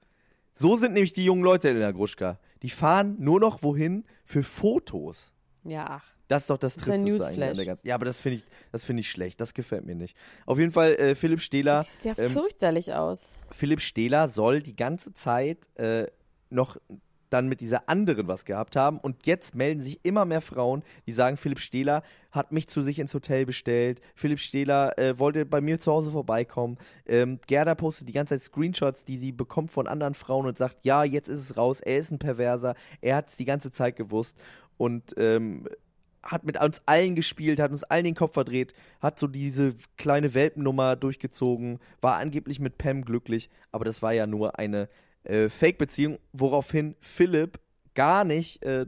[0.55, 2.39] So sind nämlich die jungen Leute in der Gruschka.
[2.63, 5.33] Die fahren nur noch wohin für Fotos.
[5.65, 6.05] Ja, ach.
[6.33, 7.87] Das ist doch das Das Tristeste eigentlich an der ganzen.
[7.87, 9.39] Ja, aber das finde ich, das finde ich schlecht.
[9.39, 10.17] Das gefällt mir nicht.
[10.47, 11.79] Auf jeden Fall, äh, Philipp Stehler.
[11.79, 13.35] Das sieht ja ähm, fürchterlich aus.
[13.51, 16.07] Philipp Stehler soll die ganze Zeit äh,
[16.49, 16.79] noch
[17.29, 18.99] dann mit dieser anderen was gehabt haben.
[18.99, 22.99] Und jetzt melden sich immer mehr Frauen, die sagen, Philipp Stehler hat mich zu sich
[22.99, 24.01] ins Hotel bestellt.
[24.15, 26.79] Philipp Stehler äh, wollte bei mir zu Hause vorbeikommen.
[27.05, 30.85] Ähm, Gerda postet die ganze Zeit Screenshots, die sie bekommt von anderen Frauen und sagt,
[30.85, 33.97] ja, jetzt ist es raus, er ist ein Perverser, er hat es die ganze Zeit
[33.97, 34.39] gewusst.
[34.79, 35.69] Und ähm,
[36.23, 40.35] hat mit uns allen gespielt, hat uns allen den Kopf verdreht, hat so diese kleine
[40.35, 44.89] Welpennummer durchgezogen, war angeblich mit Pam glücklich, aber das war ja nur eine
[45.25, 47.59] äh, Fake-Beziehung, woraufhin Philipp
[47.95, 48.87] gar nicht äh,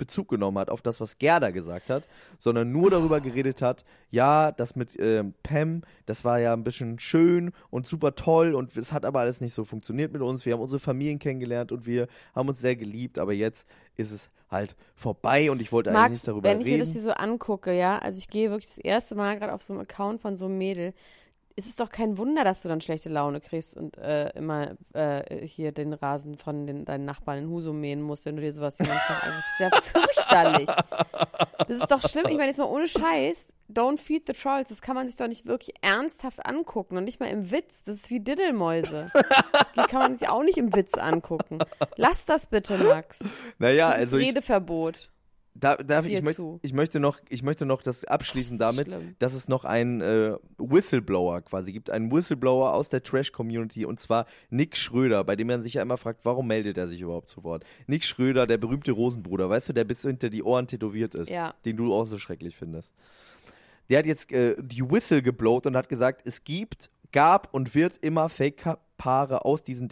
[0.00, 2.08] Bezug genommen hat auf das, was Gerda gesagt hat,
[2.38, 6.98] sondern nur darüber geredet hat, ja, das mit ähm, Pam, das war ja ein bisschen
[6.98, 10.44] schön und super toll und es hat aber alles nicht so funktioniert mit uns.
[10.46, 14.30] Wir haben unsere Familien kennengelernt und wir haben uns sehr geliebt, aber jetzt ist es
[14.50, 16.78] halt vorbei und ich wollte eigentlich Max, nicht darüber wenn ich reden.
[16.78, 19.62] mir das hier so angucke, ja, also ich gehe wirklich das erste Mal gerade auf
[19.62, 20.94] so einem Account von so einem Mädel,
[21.60, 25.46] ist es doch kein Wunder, dass du dann schlechte Laune kriegst und äh, immer äh,
[25.46, 28.76] hier den Rasen von den, deinen Nachbarn in Husum mähen musst, wenn du dir sowas
[28.76, 29.70] Tag an- Das ist ja
[30.00, 30.68] fürchterlich.
[31.68, 32.24] Das ist doch schlimm.
[32.28, 34.70] Ich meine, jetzt mal ohne Scheiß, don't feed the trolls.
[34.70, 37.82] Das kann man sich doch nicht wirklich ernsthaft angucken und nicht mal im Witz.
[37.82, 39.10] Das ist wie Diddelmäuse.
[39.76, 41.58] Die kann man sich auch nicht im Witz angucken.
[41.96, 43.20] Lass das bitte, Max.
[43.58, 45.10] naja, Das also ist ich, Redeverbot.
[45.60, 46.58] Da, darf ich, ich, möchte, zu.
[46.62, 49.14] ich möchte noch, ich möchte noch das abschließen Das damit, schlimm.
[49.18, 54.26] dass es noch einen äh, Whistleblower quasi gibt, einen Whistleblower aus der Trash-Community und zwar
[54.48, 57.44] Nick Schröder, bei dem man sich ja immer fragt, warum meldet er sich überhaupt zu
[57.44, 57.64] Wort?
[57.86, 61.54] Nick Schröder, der berühmte Rosenbruder, weißt du, der bis hinter die Ohren tätowiert ist, Ja.
[61.64, 62.94] den du auch so schrecklich findest.
[63.88, 67.96] Der hat jetzt äh, die Whistle geblowt und hat gesagt, es gibt, gab und wird
[67.96, 69.88] immer Fake-Paare aus diesen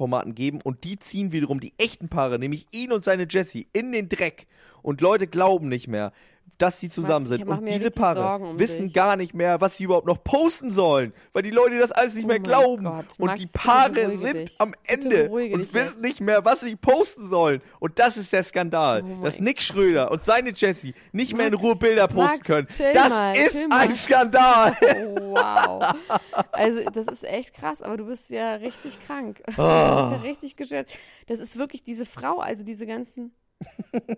[0.00, 3.92] Dating-Formaten geben und die ziehen wiederum die echten Paare, nämlich ihn und seine Jessie, in
[3.92, 4.46] den Dreck.
[4.82, 6.12] Und Leute glauben nicht mehr,
[6.60, 7.48] dass sie zusammen Max, sind.
[7.48, 8.94] Und diese Paare um wissen dich.
[8.94, 12.24] gar nicht mehr, was sie überhaupt noch posten sollen, weil die Leute das alles nicht
[12.24, 12.84] Oh mehr glauben.
[12.84, 13.06] Gott.
[13.18, 14.60] Und Max, die Paare sind dich.
[14.60, 17.60] am Ende und wissen nicht mehr, was sie posten sollen.
[17.80, 21.54] Und das ist der Skandal, Oh dass Nick Schröder und seine Jessie nicht mehr in
[21.54, 22.66] Max, Ruhe Bilder posten Max, können.
[22.94, 23.94] Das mal, ist ein.
[23.96, 24.76] Skandal.
[25.20, 25.94] Oh, wow.
[26.52, 29.38] Also, das ist echt krass, aber du bist ja richtig krank.
[29.46, 30.12] Du bist Ah.
[30.16, 30.88] ja richtig gestört.
[31.26, 33.32] Das ist wirklich diese Frau, also diese ganzen.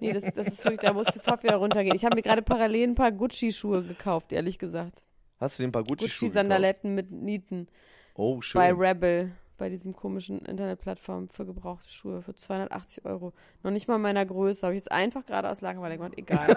[0.00, 1.96] Nee, das, das ist wirklich, da musst du sofort wieder runtergehen.
[1.96, 5.02] Ich habe mir gerade parallel ein paar Gucci-Schuhe gekauft, ehrlich gesagt.
[5.40, 6.28] Hast du den paar Gucci-Schuhe?
[6.28, 7.68] Gucci-Sandaletten mit Nieten
[8.14, 8.60] Oh, schön.
[8.60, 9.32] bei Rebel.
[9.58, 13.32] bei diesem komischen Internetplattform für gebrauchte Schuhe für 280 Euro.
[13.62, 14.66] Noch nicht mal meiner Größe.
[14.66, 16.14] Habe ich jetzt einfach gerade aus Langeweile gemacht.
[16.16, 16.56] Egal.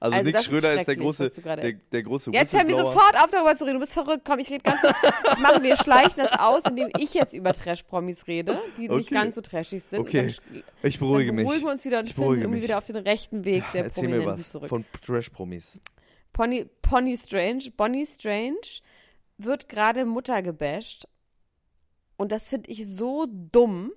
[0.00, 3.16] Also, Also Nick ist Schröder ist der große, der, der große Jetzt hör mir sofort
[3.22, 3.74] auf, darüber zu reden.
[3.74, 4.22] Du bist verrückt.
[4.24, 4.94] Komm, ich rede ganz kurz.
[5.32, 9.14] Ich mache, wir schleichen das aus, indem ich jetzt über Trash-Promis rede, die nicht Okay.
[9.14, 10.00] ganz so trashig sind.
[10.00, 11.44] Okay, Dann, ich beruhige dann mich.
[11.46, 12.62] beruhigen wir uns wieder und Ich finden irgendwie mich.
[12.64, 14.68] wieder auf den rechten Weg der Erzähl mir Prominenten was zurück.
[14.68, 15.78] von Trash-Promis.
[16.32, 18.56] Pony, Pony Strange, Bonnie Strange
[19.38, 21.06] wird gerade Mutter gebasht.
[22.16, 23.92] Und das finde ich so dumm.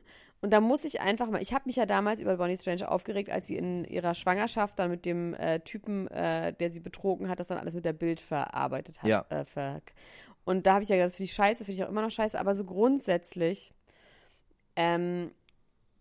[0.45, 3.31] Und da muss ich einfach mal, ich habe mich ja damals über Bonnie Strange aufgeregt,
[3.31, 7.39] als sie in ihrer Schwangerschaft dann mit dem äh, Typen, äh, der sie betrogen hat,
[7.39, 9.09] das dann alles mit der Bild verarbeitet hat.
[9.09, 9.25] Ja.
[9.29, 9.81] Äh, ver
[10.43, 12.11] und da habe ich ja gesagt, das finde ich scheiße, finde ich auch immer noch
[12.11, 13.73] scheiße, aber so grundsätzlich,
[14.75, 15.31] ähm,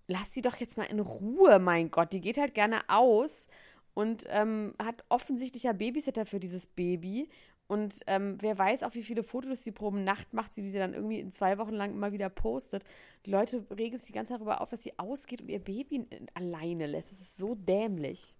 [0.08, 2.12] lass sie doch jetzt mal in Ruhe, mein Gott.
[2.12, 3.48] Die geht halt gerne aus
[3.94, 7.30] und ähm, hat offensichtlich ja Babysitter für dieses Baby.
[7.66, 10.78] Und ähm, wer weiß auch, wie viele Fotos die pro Nacht macht, sie, die sie
[10.78, 12.84] dann irgendwie in zwei Wochen lang immer wieder postet.
[13.24, 16.06] Die Leute regen sich die ganze Zeit darüber auf, dass sie ausgeht und ihr Baby
[16.34, 17.12] alleine lässt.
[17.12, 18.36] Das ist so dämlich.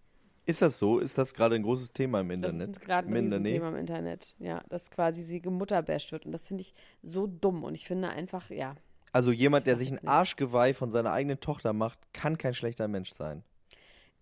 [0.46, 0.98] Ist das so?
[0.98, 2.76] Ist das gerade ein großes Thema im Das Internet?
[2.76, 3.52] ist gerade ein Internet?
[3.52, 4.36] Thema im Internet.
[4.40, 6.26] Ja, dass quasi sie gemutterbasht wird.
[6.26, 7.64] Und das finde ich so dumm.
[7.64, 8.74] Und ich finde einfach, ja.
[9.12, 10.06] Also jemand, der sich ein.
[10.06, 13.42] Arschgeweih von seiner eigenen Tochter macht, kann kein schlechter Mensch sein.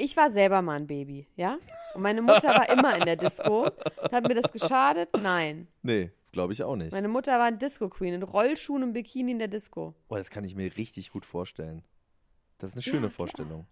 [0.02, 1.58] Ich war selber mal ein Baby, ja?
[1.94, 3.66] Und meine Mutter war immer in der Disco.
[4.10, 5.10] Hat mir das geschadet?
[5.22, 5.68] Nein.
[5.82, 6.90] Nee, glaube ich auch nicht.
[6.90, 9.94] Meine Mutter war ein Disco-Queen, in Rollschuhen und Bikini in der Disco.
[10.08, 11.84] Oh, das kann ich mir richtig gut vorstellen.
[12.58, 13.10] Das ist eine Ja, schöne klar.
[13.12, 13.66] Vorstellung.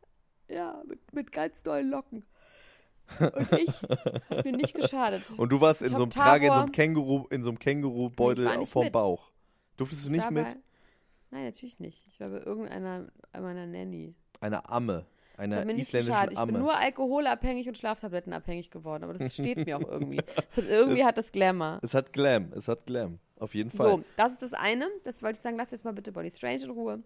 [0.47, 2.25] Ja, mit, mit ganz dollen Locken.
[3.19, 3.83] Und ich
[4.31, 5.35] hat mir nicht geschadet.
[5.37, 8.67] Und du warst in so einem Trage, in so einem Känguru, in so einem Kängurubeutel
[8.67, 8.93] vom mit.
[8.93, 9.33] Bauch.
[9.77, 10.47] Durftest du nicht war mit?
[11.33, 12.07] Nein, natürlich nicht.
[12.07, 14.15] Ich war bei irgendeiner meiner Nanny.
[14.41, 15.07] Einer Amme.
[15.49, 16.33] Das Einer isländischen geschadet.
[16.33, 16.53] Ich Amme.
[16.53, 19.05] bin nur alkoholabhängig und schlaftablettenabhängig geworden.
[19.05, 20.17] Aber das steht mir auch irgendwie.
[20.17, 21.79] Das hat, irgendwie hat das Glamour.
[21.83, 23.19] es hat Glam, es hat Glam.
[23.39, 23.91] Auf jeden Fall.
[23.99, 24.87] So, das ist das eine.
[25.05, 25.57] Das wollte ich sagen.
[25.57, 27.03] Lass jetzt mal bitte Bonnie Strange in Ruhe.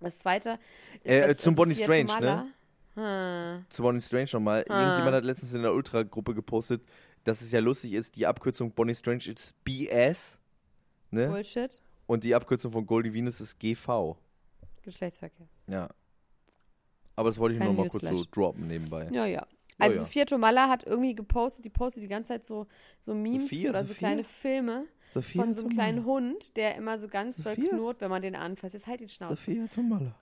[0.00, 0.58] Das zweite
[1.02, 3.56] ist Äh, dass, zum Bonnie Strange, Tomala- ne?
[3.56, 3.64] Hm.
[3.68, 4.64] Zu Bonnie Strange nochmal.
[4.68, 4.80] Ah.
[4.82, 6.82] Irgendjemand hat letztens in der Ultra-Gruppe gepostet,
[7.24, 10.38] dass es ja lustig ist, die Abkürzung Bonnie Strange ist BS.
[11.10, 11.28] Ne?
[11.28, 11.80] Bullshit.
[12.06, 14.16] Und die Abkürzung von Goldie Venus ist GV.
[14.82, 15.46] Geschlechtsverkehr.
[15.68, 15.88] Ja.
[17.20, 19.06] Aber das wollte ich Kein nur mal kurz so droppen nebenbei.
[19.12, 19.46] Ja, ja.
[19.78, 20.00] Also ja.
[20.00, 22.66] Sophia Tomalla hat irgendwie gepostet, die postet die ganze Zeit so,
[23.00, 24.08] so Memes Sophia, oder so Sophia?
[24.08, 25.84] kleine Filme Sophia von so einem Tomala.
[25.84, 27.70] kleinen Hund, der immer so ganz doll Sophia?
[27.70, 28.74] knurrt, wenn man den anfasst.
[28.74, 29.36] Jetzt halt die Schnauze.
[29.36, 30.14] Sophia Tomala.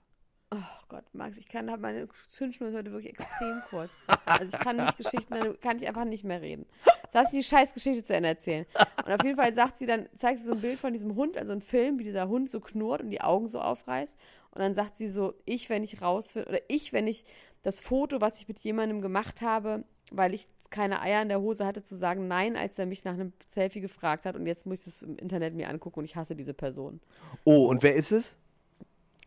[0.51, 3.91] Oh Gott, Max, ich kann, meine Zündschnur ist heute wirklich extrem kurz.
[4.25, 6.65] Also ich kann nicht Geschichten, dann kann ich einfach nicht mehr reden.
[7.13, 8.65] Lass die scheiß Geschichte zu Ende erzählen.
[9.05, 11.37] Und auf jeden Fall sagt sie dann, zeigt sie so ein Bild von diesem Hund,
[11.37, 14.17] also ein Film, wie dieser Hund so knurrt und die Augen so aufreißt.
[14.51, 17.23] Und dann sagt sie so, ich, wenn ich rausfinde, oder ich, wenn ich
[17.63, 21.65] das Foto, was ich mit jemandem gemacht habe, weil ich keine Eier in der Hose
[21.65, 24.81] hatte, zu sagen nein, als er mich nach einem Selfie gefragt hat und jetzt muss
[24.81, 26.99] ich es im Internet mir angucken und ich hasse diese Person.
[27.43, 28.37] Oh, und wer ist es?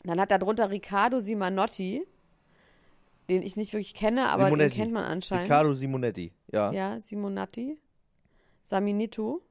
[0.05, 2.05] Dann hat da drunter Riccardo Simanotti,
[3.29, 4.71] den ich nicht wirklich kenne, aber Simonetti.
[4.71, 5.45] den kennt man anscheinend.
[5.45, 6.33] Riccardo Simonetti.
[6.51, 6.73] Ja.
[6.73, 7.79] Ja, Simonatti.
[8.63, 9.43] Saminito.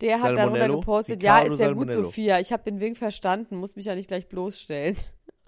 [0.00, 0.80] Der hat darunter Salmonello?
[0.80, 1.90] gepostet, Riccardo ja, ist ja gut.
[1.90, 2.40] Sophia.
[2.40, 4.96] Ich habe den Wink verstanden, muss mich ja nicht gleich bloßstellen.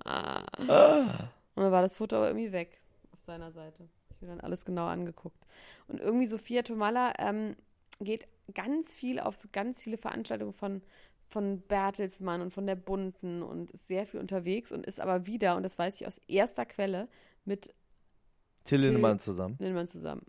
[0.08, 0.44] Ah.
[1.56, 2.80] Und dann war das Foto aber irgendwie weg
[3.10, 3.88] auf seiner Seite.
[4.10, 5.44] Ich mir dann alles genau angeguckt.
[5.88, 7.56] Und irgendwie Sophia Tomalla ähm,
[8.00, 10.82] geht ganz viel auf so ganz viele Veranstaltungen von,
[11.28, 15.56] von Bertelsmann und von der Bunten und ist sehr viel unterwegs und ist aber wieder,
[15.56, 17.08] und das weiß ich aus erster Quelle,
[17.44, 17.74] mit
[18.62, 19.56] Till- Lindemann zusammen.
[19.58, 20.24] Lindemann zusammen.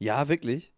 [0.00, 0.74] Ja, wirklich?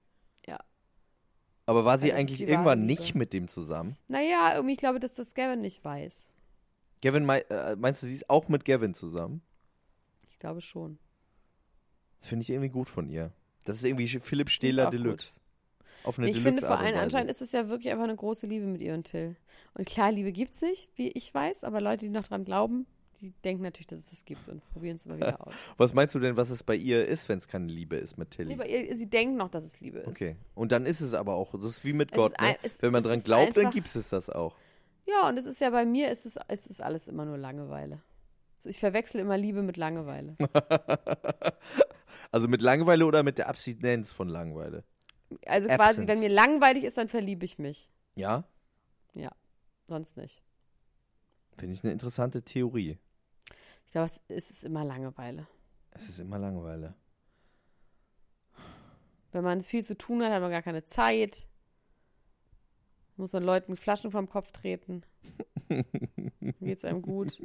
[1.71, 3.01] Aber war sie Also eigentlich irgendwann Liebe.
[3.01, 3.97] nicht mit dem zusammen?
[4.09, 6.29] Naja, irgendwie, ich glaube, dass das Gavin nicht weiß.
[7.01, 9.41] Gavin, äh, meinst du, sie ist auch mit Gavin zusammen?
[10.29, 10.99] Ich glaube schon.
[12.19, 13.31] Das finde ich irgendwie gut von ihr.
[13.67, 14.99] Das ist irgendwie Philipp Stehler auch gut.
[14.99, 15.39] Deluxe.
[16.03, 18.49] Auf eine ich Deluxe finde vor allem, anscheinend ist es ja wirklich einfach eine große
[18.49, 19.37] Liebe mit ihr und Till.
[19.75, 22.87] Und klar, Liebe gibt's nicht, wie ich weiß, aber Leute, die noch dran glauben,
[23.21, 25.53] die denken natürlich, dass es es gibt und probieren es immer wieder aus.
[25.77, 28.31] Was meinst du denn, was es bei ihr ist, wenn es keine Liebe ist mit
[28.31, 28.49] Tilly?
[28.51, 30.09] Nee, bei ihr, sie denken noch, dass es Liebe ist.
[30.09, 30.37] Okay.
[30.55, 32.47] Und dann ist es aber auch, das ist wie mit Es Gott, ist ne?
[32.49, 34.57] ein- es- Wenn man dran glaubt, dann gibt es das auch.
[35.07, 38.01] Ja, und es ist ja bei mir, ist es, es ist alles immer nur Langeweile.
[38.59, 40.37] Also ich verwechsel immer Liebe mit Langeweile.
[42.33, 44.85] Also mit Langeweile oder mit der Abstinenz von Langeweile?
[45.47, 46.09] Also quasi, Absence.
[46.09, 47.91] wenn mir langweilig ist, dann verliebe ich mich.
[48.15, 48.45] Ja?
[49.89, 50.43] Sonst nicht.
[51.57, 52.99] Finde ich eine interessante Theorie.
[53.91, 55.49] Ich glaube, es es ist immer Langeweile.
[55.91, 56.95] Es ist immer Langeweile.
[59.33, 61.49] Wenn man viel zu tun hat, hat man gar keine Zeit.
[63.17, 65.03] Muss man Leuten Flaschen vom Kopf treten.
[65.69, 67.37] Dann geht's einem gut.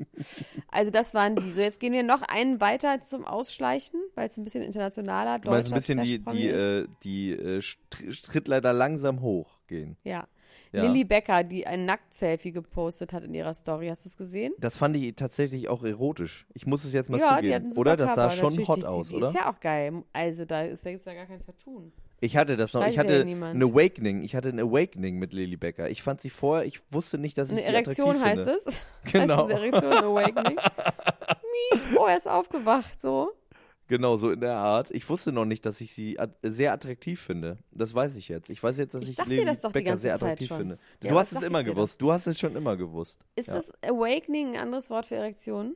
[0.68, 1.52] Also das waren die.
[1.52, 5.50] So, jetzt gehen wir noch einen weiter zum Ausschleichen, weil es ein bisschen internationaler, Du
[5.50, 6.62] meinst deutscher ein bisschen die, die, ist.
[6.62, 9.98] äh, die äh, Schrittleiter langsam hochgehen.
[10.04, 10.28] Ja.
[10.72, 10.84] Ja.
[10.84, 13.88] Lilly Becker, die ein Nackt-Selfie gepostet hat in ihrer Story.
[13.88, 14.54] Hast du es gesehen?
[14.60, 16.46] Das fand ich tatsächlich auch erotisch.
[16.54, 17.72] Ich muss es jetzt mal ja, zugeben.
[17.78, 17.96] Oder?
[17.98, 19.28] Das sah Körper, schon hot Die- aus, die oder?
[19.30, 20.04] Ist ja auch geil.
[20.14, 21.92] Also da, ist- da gibt es ja gar kein Vertun.
[22.22, 22.86] Ich hatte das noch.
[22.88, 24.24] Ich Streitet hatte ein Awakening.
[24.24, 25.90] Ich hatte ein Awakening mit Lily Becker.
[25.90, 28.62] Ich fand sie vorher, ich wusste nicht, dass ich Eine sie Erektion attraktiv heißt finde.
[29.06, 29.12] es.
[29.12, 29.48] Genau.
[29.50, 30.58] Heißt es Erektion Awakening?
[31.98, 33.32] Oh, er ist aufgewacht, so.
[33.88, 34.90] Genau, so in der Art.
[34.92, 37.58] Ich wusste noch nicht, dass ich sie at sehr attraktiv finde.
[37.72, 38.50] Das weiß ich jetzt.
[38.50, 40.80] Ich weiß jetzt, dass Ich ich, die Becker sehr attraktiv finde.
[41.04, 42.02] Ja, du hast es immer gewusst.
[42.02, 43.20] Du hast es schon immer gewusst.
[43.36, 43.56] Ist Ja.
[43.56, 45.76] das Awakening ein anderes Wort für Erektion?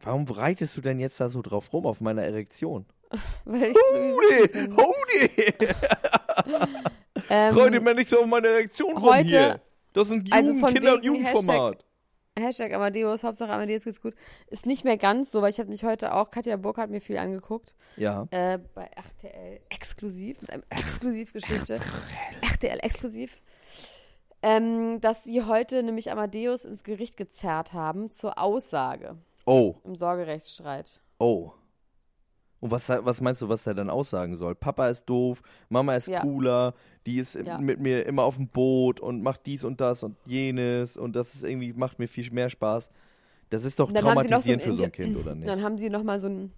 [0.00, 2.86] Warum reitest du denn jetzt da so drauf rum auf meiner Erektion?
[3.44, 4.70] Weil ich so Howdy!
[4.76, 5.74] Howdy!
[7.30, 9.60] ähm, Reite mir nicht so auf meine Erektion rum heute- hier.
[9.94, 11.74] Das ist ein also Jugend, von Kinder- und Jugendformat.
[11.76, 11.84] Hashtag
[12.38, 14.14] Amadeus, Hauptsache Amadeus geht's gut.
[14.48, 17.00] Ist nicht mehr ganz so, weil ich habe mich heute auch, Katja Burg hat mir
[17.00, 18.26] viel angeguckt, Ja.
[18.32, 21.78] äh, bei RTL exklusiv, mit einem Exklusivgeschichte.
[22.42, 23.40] RTL exklusiv.
[24.42, 29.16] Ähm, dass sie heute nämlich Amadeus ins Gericht gezerrt haben zur Aussage
[29.46, 31.00] Oh, im Sorgerechtsstreit.
[31.18, 31.52] oh.
[32.64, 34.54] Und was, was meinst du, was er dann aussagen soll?
[34.54, 36.22] Papa ist doof, Mama ist Ja.
[36.22, 36.72] cooler,
[37.04, 37.58] die ist Ja.
[37.58, 41.34] mit mir immer auf dem Boot und macht dies und das und jenes und das
[41.34, 42.90] ist irgendwie, macht mir viel mehr Spaß.
[43.50, 45.46] Das ist doch noch so traumatisierend für so ein Kind, oder nicht?
[45.46, 46.52] Dann haben sie nochmal so ein,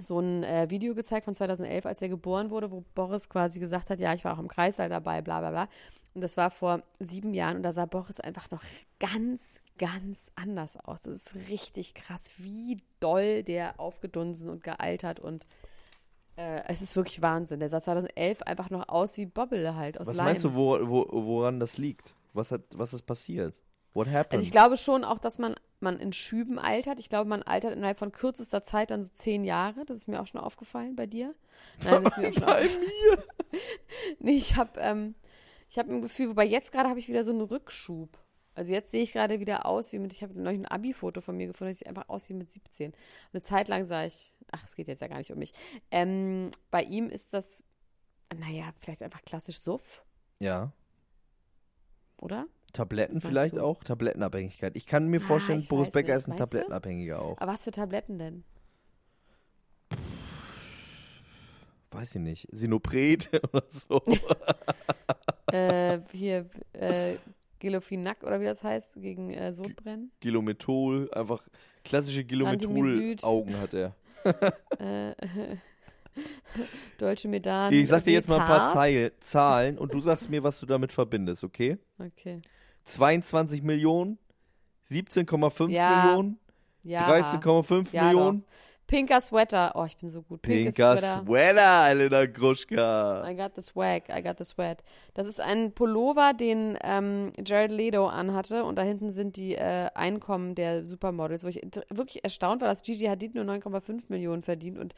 [0.00, 3.90] so ein äh, Video gezeigt von 2011, als er geboren wurde, wo Boris quasi gesagt
[3.90, 5.68] hat, ja, ich war auch im Kreissaal dabei, bla bla bla.
[6.14, 8.62] Und das war vor sieben Jahren und da sah Boris einfach noch
[8.98, 11.02] ganz, ganz anders aus.
[11.02, 15.46] Das ist richtig krass, wie doll der aufgedunsen und gealtert und
[16.36, 17.60] äh, es ist wirklich Wahnsinn.
[17.60, 20.26] Der sah 2011 einfach noch aus wie Bobble halt aus Was Leim.
[20.26, 22.14] meinst du, wo, wo, woran das liegt?
[22.32, 23.54] Was, hat, was ist passiert?
[23.94, 24.34] What happened?
[24.34, 26.98] Also ich glaube schon auch, dass man, man in Schüben altert.
[26.98, 29.84] Ich glaube, man altert innerhalb von kürzester Zeit dann so zehn Jahre.
[29.84, 31.34] Das ist mir auch schon aufgefallen bei dir.
[31.82, 33.22] Nein, das ist mir auch schon Bei aufgefallen.
[34.20, 35.14] Nee, ich habe ähm,
[35.68, 38.18] ich hab ein Gefühl, wobei jetzt gerade habe ich wieder so einen Rückschub.
[38.54, 41.36] Also jetzt sehe ich gerade wieder aus wie mit, ich habe neulich ein Abi-Foto von
[41.36, 42.92] mir gefunden, dass ich einfach aussehe mit 17.
[43.32, 45.52] Eine Zeit lang sah ich, ach, es geht jetzt ja gar nicht um mich.
[45.92, 47.62] Ähm, bei ihm ist das,
[48.36, 50.04] naja, vielleicht einfach klassisch Suff,
[50.40, 50.72] ja.
[52.20, 52.48] oder?
[52.72, 53.62] Tabletten vielleicht du?
[53.62, 53.82] auch?
[53.82, 54.76] Tablettenabhängigkeit.
[54.76, 56.18] Ich kann mir Ah, vorstellen, Boris Becker nicht.
[56.18, 56.46] ist ein Meinst du?
[56.46, 57.38] Tablettenabhängiger auch.
[57.38, 58.44] Aber was für Tabletten denn?
[61.90, 62.48] Weiß ich nicht.
[62.52, 64.02] Sinopret oder so.
[65.52, 67.16] äh, hier äh,
[67.58, 70.12] Gelofinac oder wie das heißt, gegen äh, Sodbrennen.
[70.20, 71.42] Gilomethol, einfach
[71.84, 73.94] klassische Gilomethol-Augen hat er.
[74.78, 75.14] äh,
[76.98, 77.72] Dolce Medan.
[77.72, 80.92] Ich sag dir jetzt mal ein paar Zahlen und du sagst mir, was du damit
[80.92, 81.78] verbindest, okay?
[81.98, 82.40] Okay.
[82.88, 84.18] 22 Millionen,
[84.86, 86.04] 17,5 Ja.
[86.06, 86.38] Millionen,
[86.82, 87.06] Ja.
[87.08, 88.44] 13,5 Ja, Millionen.
[88.86, 89.72] Pinker Sweater.
[89.74, 90.40] Oh, ich bin so gut.
[90.40, 91.22] Pinker Pinker Sweater.
[91.26, 93.28] Sweater, Elena Gruschka.
[93.30, 94.82] I got the swag, I got the sweat.
[95.12, 99.90] Das ist ein Pullover, den ähm, Jared Leto anhatte und da hinten sind die äh,
[99.94, 104.78] Einkommen der Supermodels, wo ich wirklich erstaunt war, dass Gigi Hadid nur 9,5 Millionen verdient
[104.78, 104.94] und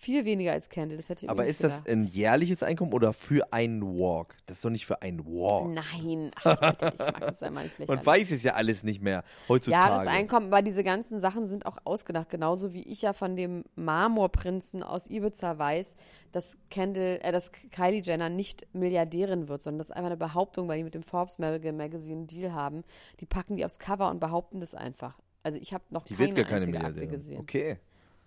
[0.00, 0.96] viel weniger als Kendall.
[0.96, 4.36] Das hätte ich Aber ist das ein jährliches Einkommen oder für einen Walk?
[4.46, 5.68] Das ist doch nicht für einen Walk.
[5.74, 9.24] Nein, ach, bitte, ich mag das einmal nicht Man weiß es ja alles nicht mehr
[9.48, 9.90] heutzutage.
[9.92, 12.30] Ja, das Einkommen, aber diese ganzen Sachen sind auch ausgedacht.
[12.30, 15.96] Genauso wie ich ja von dem Marmorprinzen aus Ibiza weiß,
[16.32, 20.68] dass Kendall, äh, dass Kylie Jenner nicht Milliardärin wird, sondern das ist einfach eine Behauptung,
[20.68, 22.84] weil die mit dem Forbes Mag- Magazine einen Deal haben.
[23.20, 25.18] Die packen die aufs Cover und behaupten das einfach.
[25.42, 27.10] Also ich habe noch Die keine wird gar keine einzige Akte Milliardärin.
[27.10, 27.40] gesehen.
[27.40, 27.78] Okay.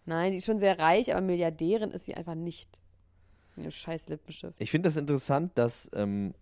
[0.05, 2.79] Nein, die ist schon sehr reich, aber Milliardärin ist sie einfach nicht.
[3.55, 4.55] Mit dem scheiß Lippenstift.
[4.59, 6.33] Ich finde das interessant, dass, ähm,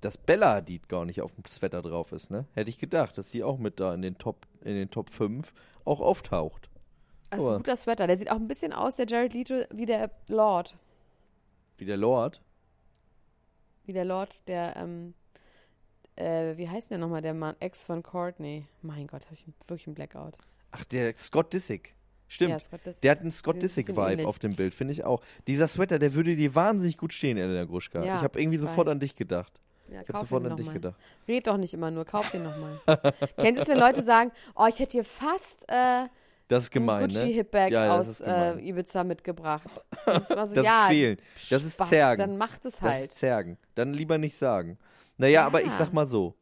[0.00, 2.46] dass Bella Hadid gar nicht auf dem Sweater drauf ist, ne?
[2.52, 5.52] Hätte ich gedacht, dass sie auch mit da in den Top, in den Top 5
[5.84, 6.68] auch auftaucht.
[7.30, 8.06] Das ist ein guter Sweater.
[8.06, 10.76] Der sieht auch ein bisschen aus, der Jared Leto, wie der Lord.
[11.78, 12.42] Wie der Lord.
[13.86, 15.14] Wie der Lord, der, ähm,
[16.16, 18.66] äh, wie heißt der nochmal, der Mann, Ex von Courtney.
[18.82, 20.36] Mein Gott, habe ich wirklich einen Blackout.
[20.70, 21.94] Ach, der Scott Disick.
[22.28, 22.50] Stimmt.
[22.70, 22.92] Ja.
[23.02, 25.22] Der hat einen Scott Disick-Vibe auf dem Bild, finde ich auch.
[25.46, 28.02] Dieser Sweater, der würde dir wahnsinnig gut stehen, Elena Gruschka.
[28.02, 28.92] Ja, ich habe irgendwie ich sofort weiß.
[28.92, 29.60] an dich gedacht.
[29.90, 30.72] Ja, Ich habe sofort an dich mal.
[30.72, 30.96] gedacht.
[31.28, 32.80] Red doch nicht immer nur, kauf den nochmal.
[33.36, 36.06] Kennst du es, wenn Leute sagen, oh, ich hätte dir fast äh,
[36.48, 37.12] Das ist gemein, ein ne?
[37.20, 38.58] Gucci-Hipbag Ja, das aus äh.
[38.68, 39.68] Ibiza mitgebracht.
[40.06, 41.16] Das ist immer so, Das ja, ist quälen.
[41.50, 42.18] Das ist Spaß, Zergen.
[42.20, 43.10] Dann macht es Das halt.
[43.10, 43.58] ist Zergen.
[43.74, 44.78] Dann lieber nicht sagen.
[45.18, 45.72] Naja, aber ich Ja.
[45.78, 46.34] sag mal so.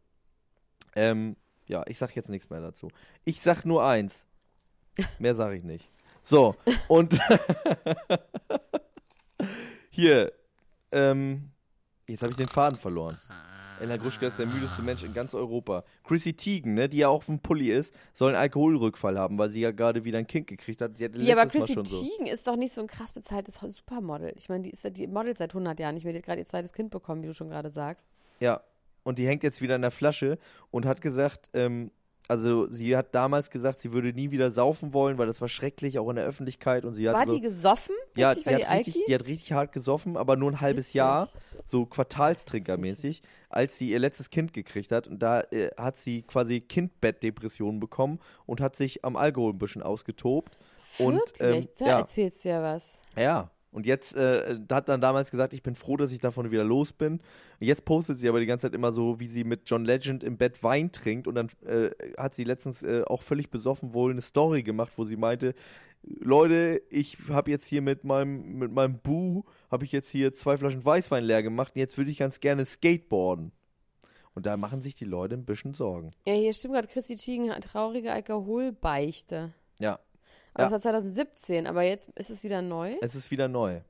[0.95, 2.89] Ähm, ja, ich sag jetzt nichts mehr dazu.
[3.25, 4.27] Ich sag nur eins.
[5.19, 5.89] Mehr sage ich nicht.
[6.23, 6.55] So,
[6.89, 7.15] und
[9.91, 10.33] hier,
[10.93, 11.51] ähm,
[12.07, 13.17] jetzt habe ich den Faden verloren.
[13.81, 15.83] Elena Gruschka ist der müdeste Mensch in ganz Europa.
[16.05, 19.49] Chrissy Teigen, ne, die ja auch auf dem Pulli ist, soll einen Alkoholrückfall haben, weil
[19.49, 21.01] sie ja gerade wieder ein Kind gekriegt hat.
[21.01, 22.01] Ja, aber Chrissy schon so.
[22.01, 24.35] Teigen ist doch nicht so ein krass bezahltes Supermodel.
[24.37, 26.13] Ich meine, die ist ja die Model seit 100 Jahren nicht mehr.
[26.13, 28.13] Die hat gerade ihr zweites Kind bekommen, wie du schon gerade sagst.
[28.39, 28.63] Ja.
[29.03, 30.39] Und die hängt jetzt wieder in der Flasche
[30.71, 31.91] und hat gesagt, ähm,
[32.29, 35.99] also sie hat damals gesagt, sie würde nie wieder saufen wollen, weil das war schrecklich,
[35.99, 36.85] auch in der Öffentlichkeit.
[36.85, 37.95] Und sie hat War so, die gesoffen?
[38.17, 40.87] ja, Richtig, die hat, die richtig, die hat richtig hart gesoffen, aber nur ein halbes
[40.87, 40.95] Witzig.
[40.95, 41.29] Jahr,
[41.65, 45.09] so Quartalstrinkermäßig, als sie ihr letztes Kind gekriegt hat.
[45.09, 49.83] Und da äh, hat sie quasi Kindbettdepressionen bekommen und hat sich am Alkohol ein bisschen
[49.83, 50.57] ausgetobt.
[50.99, 51.41] Und Wirklich?
[51.41, 53.01] ähm, da ja, erzählst du ja was.
[53.17, 53.51] ja.
[53.73, 56.93] Und jetzt äh, hat dann damals gesagt, ich bin froh, dass ich davon wieder los
[56.93, 57.15] bin.
[57.15, 60.23] Und jetzt postet sie aber die ganze Zeit immer so, wie sie mit John Legend
[60.23, 61.27] im Bett Wein trinkt.
[61.27, 65.05] Und dann äh, hat sie letztens äh, auch völlig besoffen wohl eine Story gemacht, wo
[65.05, 65.55] sie meinte,
[66.03, 70.57] Leute, ich habe jetzt hier mit meinem mit meinem Bu habe ich jetzt hier zwei
[70.57, 73.53] Flaschen Weißwein leer gemacht und jetzt würde ich ganz gerne skateboarden.
[74.35, 76.11] Und da machen sich die Leute ein bisschen Sorgen.
[76.27, 79.53] Ja, hier stimmt gerade, Chrissy Teigen hat traurige Alkoholbeichte.
[79.79, 80.01] Ja,
[80.55, 80.71] Aber Ja.
[80.71, 82.95] das war 2017, aber jetzt ist es wieder neu.
[83.01, 83.81] es ist wieder neu.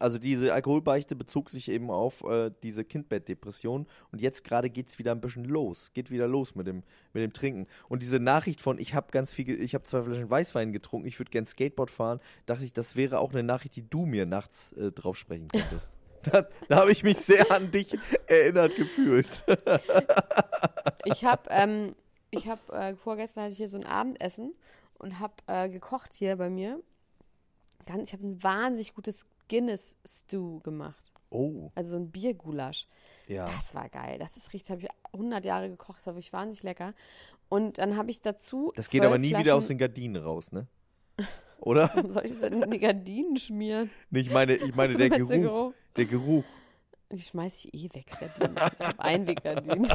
[0.00, 5.10] Also diese Alkoholbeichte bezog sich eben auf äh, diese Kindbettdepression und jetzt gerade geht's wieder
[5.12, 6.84] ein bisschen los, geht wieder los mit dem
[7.14, 10.30] mit dem Trinken und diese Nachricht von ich habe ganz viel, ich habe zwei Flaschen
[10.30, 13.88] Weißwein getrunken, ich würde gern Skateboard fahren, dachte ich, das wäre auch eine Nachricht, die
[13.90, 15.94] du mir nachts äh, drauf sprechen könntest.
[16.22, 17.98] da da habe ich mich sehr an dich
[18.28, 19.42] erinnert gefühlt.
[21.04, 21.94] Ich habe, ähm,
[22.30, 24.54] ich habe, äh, vorgestern hatte ich hier so ein Abendessen
[24.98, 26.80] und habe äh, gekocht hier bei mir.
[27.86, 31.12] Ganz, ich habe ein wahnsinnig gutes Guinness-Stew gemacht.
[31.30, 32.86] Oh, Also ein Biergulasch.
[33.26, 33.46] ja.
[33.46, 34.18] Das war geil.
[34.18, 35.98] Das ist richtig, habe ich 100 Jahre gekocht.
[35.98, 36.94] Das war wirklich wahnsinnig lecker.
[37.48, 38.72] Und dann habe ich dazu.
[38.76, 40.66] Das geht aber nie Flaschen, wieder aus den Gardinen raus, ne?
[41.60, 41.90] Oder?
[41.94, 43.90] Warum soll ich das denn in die Gardinen schmieren?
[44.10, 45.72] Nee, ich meine, ich meine der Geruch, den Geruch?
[45.96, 46.44] der Geruch.
[47.10, 48.56] Die schmeiße ich eh weg, Gardinen.
[48.78, 49.90] Ich habe Einweggardinen.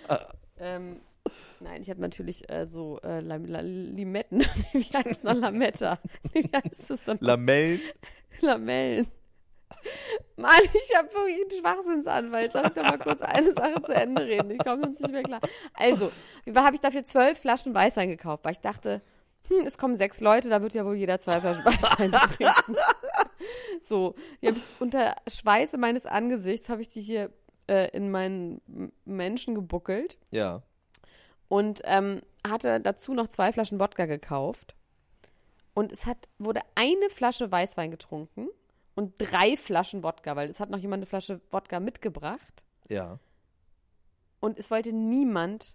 [0.58, 1.00] ähm,
[1.60, 4.40] nein, ich habe natürlich äh, so äh, Lam La Limetten.
[4.72, 5.34] Wie heißt es noch?
[5.34, 5.98] Lametta.
[6.32, 7.18] Wie heißt es dann?
[7.20, 7.80] Lamellen.
[8.40, 9.06] Lamellen.
[10.36, 12.42] Mann, ich habe wirklich einen Schwachsinnsanfall.
[12.42, 14.50] Jetzt lass ich doch mal kurz eine Sache zu Ende reden.
[14.50, 15.40] Ich komme sonst nicht mehr klar.
[15.74, 16.12] Also,
[16.54, 19.02] habe ich dafür zwölf Flaschen Weißwein gekauft, weil ich dachte,
[19.48, 22.76] hm, es kommen sechs Leute, da wird ja wohl jeder zwei Flaschen Weißwein trinken.
[23.80, 27.30] So, die habe ich unter Schweiße meines Angesichts, habe ich die hier
[27.68, 28.60] äh, in meinen
[29.04, 30.62] Menschen gebuckelt Ja.
[31.52, 34.74] Und ähm, hatte dazu noch zwei Flaschen Wodka gekauft.
[35.74, 38.48] Und es hat, wurde eine Flasche Weißwein getrunken
[38.94, 42.64] und drei Flaschen Wodka, weil es hat noch jemand eine Flasche Wodka mitgebracht.
[42.88, 43.18] Ja.
[44.40, 45.74] Und es wollte niemand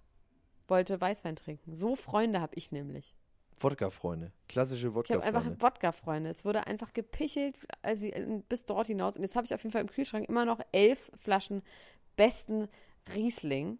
[0.68, 1.76] wollte Weißwein trinken.
[1.76, 3.16] So Freunde habe ich nämlich.
[3.60, 4.32] Wodka-Freunde.
[4.50, 5.38] Klassische Ich habe Wodka-Freunde.
[5.38, 6.30] einfach Wodka-Freunde.
[6.32, 9.16] Es wurde einfach gepichelt, also wie, bis dort hinaus.
[9.16, 11.62] Und jetzt habe ich auf jeden Fall im Kühlschrank immer noch elf Flaschen
[12.16, 12.68] besten
[13.14, 13.78] Riesling.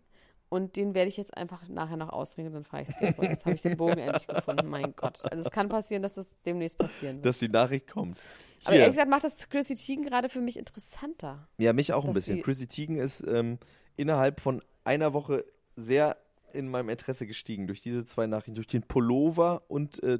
[0.50, 3.30] Und den werde ich jetzt einfach nachher noch ausringen und dann fahre ich Skateboard.
[3.30, 4.68] Jetzt habe ich den Bogen endlich gefunden.
[4.70, 5.20] Mein Gott.
[5.30, 7.26] Also es kann passieren, dass das demnächst passieren wird.
[7.26, 8.18] Dass die Nachricht kommt.
[8.64, 8.82] Aber Hier.
[8.82, 11.48] ehrlich gesagt macht das Chrissy Teigen gerade für mich interessanter.
[11.58, 12.42] Ja, mich auch ein bisschen.
[12.42, 13.60] Chrissy Teigen ist ähm,
[13.98, 15.44] innerhalb von einer Woche
[15.76, 16.16] sehr
[16.54, 20.20] in meinem Interesse gestiegen durch diese zwei Nachrichten, durch den Pullover und äh,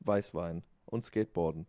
[0.00, 1.66] Weißwein und Skateboarden.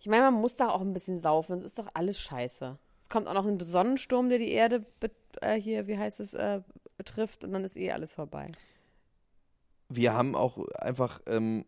[0.00, 1.56] Ich meine, man muss da auch ein bisschen saufen.
[1.58, 2.78] Es ist doch alles scheiße.
[3.00, 4.84] Es kommt auch noch ein Sonnensturm, der die Erde
[5.40, 6.60] äh, hier, wie heißt es, äh,
[6.98, 8.48] betrifft und dann ist eh alles vorbei.
[9.88, 11.64] Wir haben auch einfach ähm,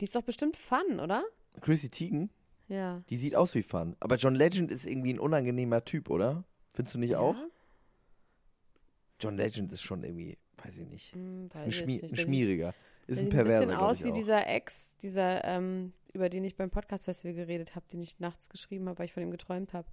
[0.00, 1.22] Die ist doch bestimmt Fun, oder?
[1.60, 2.30] Chrissy Teigen,
[2.66, 3.02] Ja.
[3.10, 3.94] die sieht aus wie Fun.
[4.00, 6.42] Aber John Legend ist irgendwie ein unangenehmer Typ, oder?
[6.72, 7.36] Findest du nicht auch?
[7.36, 7.46] Ja?
[9.20, 11.12] John Legend ist schon irgendwie, weiß ich nicht.
[11.14, 12.04] Hm, Ist ein, Schmi nicht.
[12.04, 12.74] ein Schmieriger.
[13.06, 14.14] Ist ein der sieht ein Perverser, bisschen aus wie auch.
[14.14, 18.88] dieser Ex, dieser, ähm, über den ich beim Podcast-Festival geredet habe, den ich nachts geschrieben
[18.88, 19.86] habe, weil ich von ihm geträumt habe.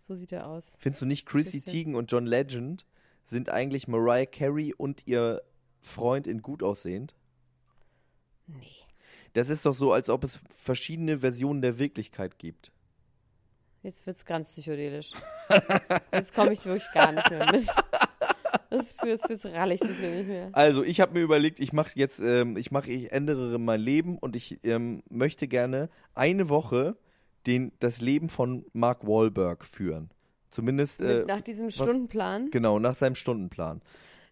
[0.00, 0.76] So sieht er aus.
[0.78, 1.62] Findest du nicht, Chrissy.
[1.62, 2.84] Teigen und John Legend
[3.26, 5.42] sind eigentlich Mariah Carey und ihr
[5.82, 7.14] Freund in gut aussehend?
[8.46, 8.66] Nee.
[9.34, 12.72] Das ist doch so, als ob es verschiedene Versionen der Wirklichkeit gibt.
[13.82, 15.12] Jetzt wird's ganz psychedelisch.
[16.12, 17.68] Jetzt komme ich wirklich gar nicht mehr mit.
[18.70, 20.48] Das ist, jetzt, ralle ich das nicht mehr.
[20.52, 24.18] Also, ich habe mir überlegt, ich mache jetzt, ähm, ich mache, ich ändere mein Leben
[24.18, 26.96] und ich ähm, möchte gerne eine Woche
[27.46, 30.10] den, das Leben von Mark Wahlberg führen.
[30.50, 32.50] Zumindest, äh, Mit, nach diesem was- Stundenplan.
[32.50, 33.80] genau, nach seinem Stundenplan.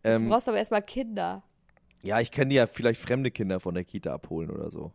[0.04, 1.42] Jetzt Ähm, brauchst du aber erstmal Kinder.
[2.02, 4.92] ja, ich kann ja vielleicht fremde Kinder von der Kita abholen oder so.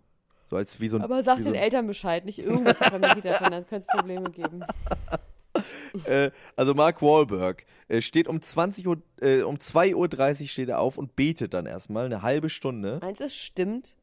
[0.49, 1.03] So als wie so ein.
[1.03, 4.23] Aber sag so den ein, Eltern Bescheid, nicht irgendwelche fremden Kita-Kinder, das könnte es Probleme
[4.31, 4.63] geben.
[6.05, 10.79] äh, also Mark Wahlberg äh, steht um 20 Uhr, äh, um 2.30 Uhr steht er
[10.79, 13.95] auf und betet dann erstmal eine halbe Stunde, Meinst du, es stimmt?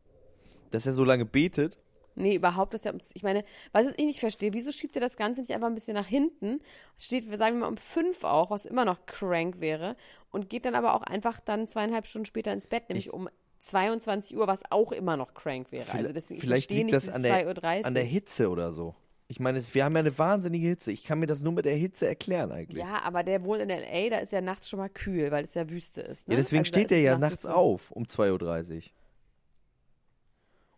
[0.70, 1.78] dass er so lange betet.
[2.16, 5.40] Nee, überhaupt, dass er, ich meine, was ich nicht verstehe, wieso schiebt er das Ganze
[5.42, 6.60] nicht einfach ein bisschen nach hinten?
[6.98, 9.96] Steht, sagen wir mal, um fünf auch, was immer noch crank wäre,
[10.30, 13.28] und geht dann aber auch einfach dann zweieinhalb Stunden später ins Bett, nämlich Ich- um
[13.60, 15.82] 22 Uhr, was auch immer noch crank wäre.
[15.82, 17.86] Also Vielleicht, deswegen, ich vielleicht liegt nicht das an der, 2.30 Uhr.
[17.86, 18.94] an der Hitze oder so.
[19.28, 20.92] Ich meine, wir haben ja eine wahnsinnige Hitze.
[20.92, 22.78] Ich kann mir das nur mit der Hitze erklären eigentlich.
[22.78, 25.54] Ja, aber der wohnt in L.A., da ist ja nachts schon mal kühl, weil es
[25.54, 26.28] ja Wüste ist.
[26.28, 26.34] Ne?
[26.34, 28.82] Ja, deswegen Also steht ist er es ja nachts nachts auf um 2.30 Uhr.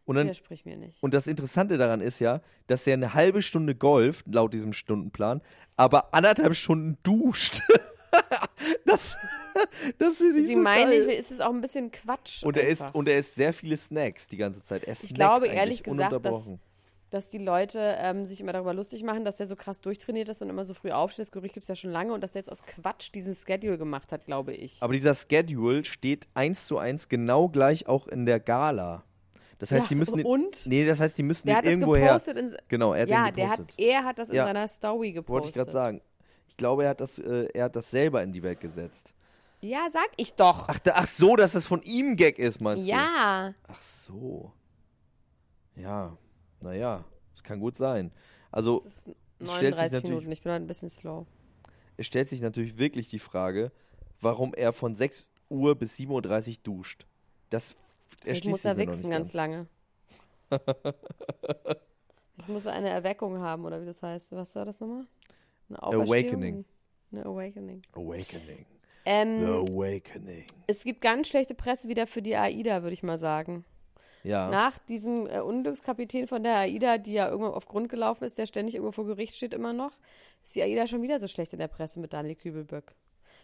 [0.09, 1.03] Und, dann, Widersprich mir nicht.
[1.03, 5.43] und das Interessante daran ist ja, dass er eine halbe Stunde golft, laut diesem Stundenplan,
[5.77, 7.61] aber anderthalb Stunden duscht.
[8.87, 9.17] das
[9.99, 11.09] das finde ich Deswegen so meine geil.
[11.11, 12.45] ich, ist es auch ein bisschen Quatsch.
[12.45, 14.85] Und er isst, und er isst sehr viele Snacks die ganze Zeit.
[14.85, 16.51] Er snackt glaube, ehrlich gesagt, dass-
[17.11, 20.43] dass die Leute ähm, sich immer darüber lustig machen, dass er so krass durchtrainiert ist
[20.43, 21.23] und immer so früh aufsteht.
[21.23, 23.79] Das Gerücht gibt es ja schon lange und dass er jetzt aus Quatsch diesen Schedule
[23.79, 24.77] gemacht hat, glaube ich.
[24.83, 29.05] Aber dieser Schedule steht eins zu eins genau gleich auch in der Gala.
[29.59, 30.67] Das heißt, Ja, die müssen und?
[30.67, 32.21] Nee, das heißt, die müssen der irgendwo her.
[32.29, 33.81] In, Genau, er hat ja, den der hat, gepostet.
[33.81, 34.45] er hat das in Ja.
[34.45, 35.29] seiner Story gepostet.
[35.33, 36.01] Wollte ich gerade sagen.
[36.49, 39.15] Ich glaube, er hat das, äh, er hat das selber in die Welt gesetzt.
[39.61, 40.69] Ja, sag ich doch.
[40.69, 42.91] Ach, da, ach so, dass das von ihm Gag ist, meinst du?
[42.93, 43.53] ja.
[43.67, 44.53] Ach so.
[45.75, 46.17] Ja,
[46.61, 47.05] naja,
[47.35, 48.13] das kann gut sein.
[48.51, 49.09] Also, ist
[49.41, 50.33] Es stellt sich 39 natürlich- Minuten.
[50.33, 51.27] Ich bin heute ein bisschen slow.
[51.97, 53.73] es stellt sich natürlich wirklich die Frage,
[54.21, 57.07] warum er von 6 Uhr bis 7.30 Uhr duscht.
[57.51, 57.77] Das
[58.25, 59.67] Ich muss da wichsen nicht ganz lange.
[62.39, 64.33] ich muss eine Erweckung haben, oder wie das heißt.
[64.33, 65.07] Was war das nochmal?
[65.69, 65.83] Eine?
[65.83, 66.65] Awakening.
[67.13, 67.83] Eine Awakening.
[67.93, 68.67] Awakening.
[69.05, 70.45] Ähm, The Awakening.
[70.67, 73.65] Es gibt ganz schlechte Presse wieder für die AIDA, würde ich mal sagen.
[74.25, 74.51] Ja.
[74.51, 78.47] Nach diesem äh, Unglückskapitän von der AIDA, die ja irgendwo auf Grund gelaufen ist, der
[78.47, 79.93] ständig irgendwo vor Gericht steht immer noch,
[80.43, 82.95] ist die AIDA schon wieder so schlecht in der Presse mit Daniel Kübelböck.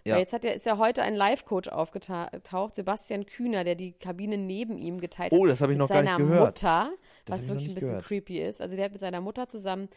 [0.06, 0.14] Ja.
[0.14, 4.36] Weil jetzt hat ja, ist ja heute ein Live-Coach aufgetaucht, Sebastian Kühner, der die Kabine
[4.36, 5.38] neben ihm geteilt hat.
[5.38, 6.62] Oh, das habe ich mit noch gar nicht seiner gehört.
[6.62, 6.92] Mutter,
[7.24, 8.04] Das was wirklich ein bisschen gehört.
[8.04, 8.60] creepy ist.
[8.60, 9.88] Also der hat mit seiner Mutter zusammen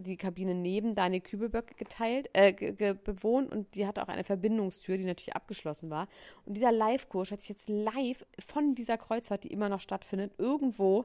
[0.00, 5.04] die Kabine neben Daniel Kübelböck geteilt, äh, bewohnt und die hatte auch eine Verbindungstür, die
[5.04, 6.08] natürlich abgeschlossen war.
[6.44, 11.04] Und dieser Live-Coach hat sich jetzt live von dieser Kreuzfahrt, die immer noch stattfindet, irgendwo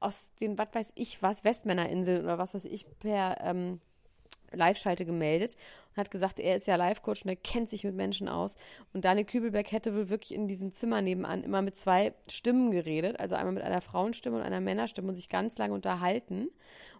[0.00, 3.80] aus den, was weiß ich was, Westmännerinseln oder was weiß ich, per ähm,
[4.52, 5.56] Live-Schalte gemeldet
[5.90, 8.56] und hat gesagt, er ist ja Live-Coach und er kennt sich mit Menschen aus.
[8.92, 13.18] Und Daniel Kübelberg hätte wohl wirklich in diesem Zimmer nebenan immer mit zwei Stimmen geredet,
[13.20, 16.48] also einmal mit einer Frauenstimme und einer Männerstimme und sich ganz lange unterhalten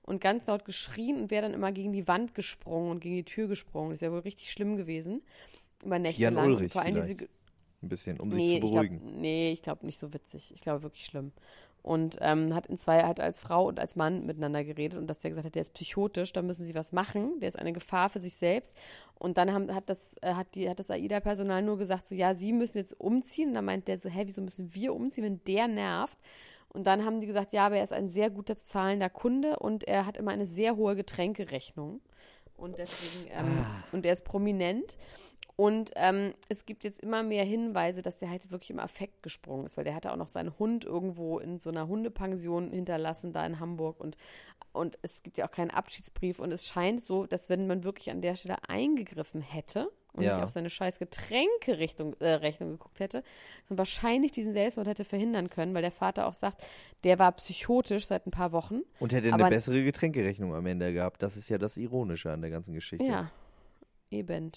[0.03, 3.25] und ganz laut geschrien und wäre dann immer gegen die Wand gesprungen und gegen die
[3.25, 3.91] Tür gesprungen.
[3.91, 5.23] Das wäre wohl richtig schlimm gewesen.
[5.85, 6.47] Über Nächte Jan lang.
[6.49, 7.21] Ulrich Vor allem vielleicht.
[7.21, 7.29] diese,
[7.83, 9.01] Ein bisschen, um sich nee, zu ich beruhigen.
[9.01, 10.53] glaub, nee, ich glaube nicht so witzig.
[10.55, 11.33] Ich glaube wirklich schlimm.
[11.89, 15.21] Und ähm, hat in zwei, hat als Frau und als Mann miteinander geredet und dass
[15.21, 18.11] der gesagt hat, der ist psychotisch, da müssen sie was machen, der ist eine Gefahr
[18.11, 18.77] für sich selbst.
[19.15, 22.35] Und dann haben, hat das, äh, hat die, hat das AIDA-Personal nur gesagt, so ja,
[22.35, 23.49] sie müssen jetzt umziehen.
[23.49, 26.19] Und dann meint der so, hä, wieso müssen wir umziehen, wenn der nervt?
[26.69, 29.85] Und dann haben die gesagt, ja, aber er ist ein sehr guter zahlender Kunde und
[29.85, 32.03] er hat immer eine sehr hohe Getränkerechnung.
[32.59, 34.99] Und deswegen, ähm, und er ist prominent.
[35.61, 39.67] Und ähm, es gibt jetzt immer mehr Hinweise, dass der halt wirklich im Affekt gesprungen
[39.67, 43.45] ist, weil der hatte auch noch seinen Hund irgendwo in so einer Hundepension hinterlassen, da
[43.45, 43.99] in Hamburg.
[43.99, 44.17] Und,
[44.73, 46.39] und es gibt ja auch keinen Abschiedsbrief.
[46.39, 50.37] Und es scheint so, dass wenn man wirklich an der Stelle eingegriffen hätte und Ja.
[50.37, 53.25] nicht auf seine scheiß Getränkerechnung äh, Rechnung geguckt hätte,
[53.69, 56.63] dann wahrscheinlich diesen Selbstmord hätte verhindern können, weil der Vater auch sagt,
[57.03, 58.83] der war psychotisch seit ein paar Wochen.
[59.01, 61.21] Und hätte eine bessere Getränkerechnung am Ende gehabt.
[61.21, 63.05] Das ist ja das Ironische an der ganzen Geschichte.
[63.05, 63.33] Ja,
[64.13, 64.53] eben.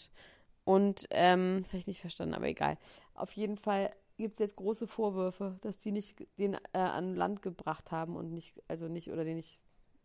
[0.72, 2.78] Und ähm, das habe ich nicht verstanden, aber egal.
[3.14, 7.42] Auf jeden Fall gibt es jetzt große Vorwürfe, dass die nicht den äh, an Land
[7.42, 9.60] gebracht haben und nicht, also nicht, oder den nicht,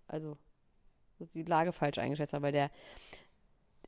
[0.09, 0.37] also
[1.21, 2.73] die Lage falsch eingeschätzt haben, weil der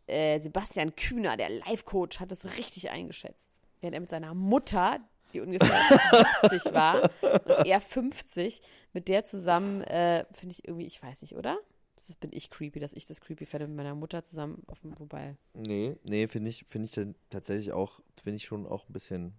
[0.06, 3.60] äh, Sebastian Kühner, der Live-Coach, hat es richtig eingeschätzt.
[3.80, 5.00] Während er mit seiner Mutter,
[5.32, 5.68] die ungefähr
[6.42, 8.62] 50 war, und er 50,
[8.92, 11.58] mit der zusammen, äh, finde ich irgendwie, ich weiß nicht, oder?
[12.06, 14.98] Das bin ich creepy, dass ich das creepy fände mit meiner Mutter zusammen, auf dem,
[14.98, 18.92] wobei Nee, nee, finde ich, finde ich dann tatsächlich auch, finde ich schon auch ein
[18.92, 19.34] bisschen,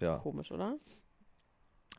[0.00, 0.18] ja.
[0.18, 0.76] komisch, oder?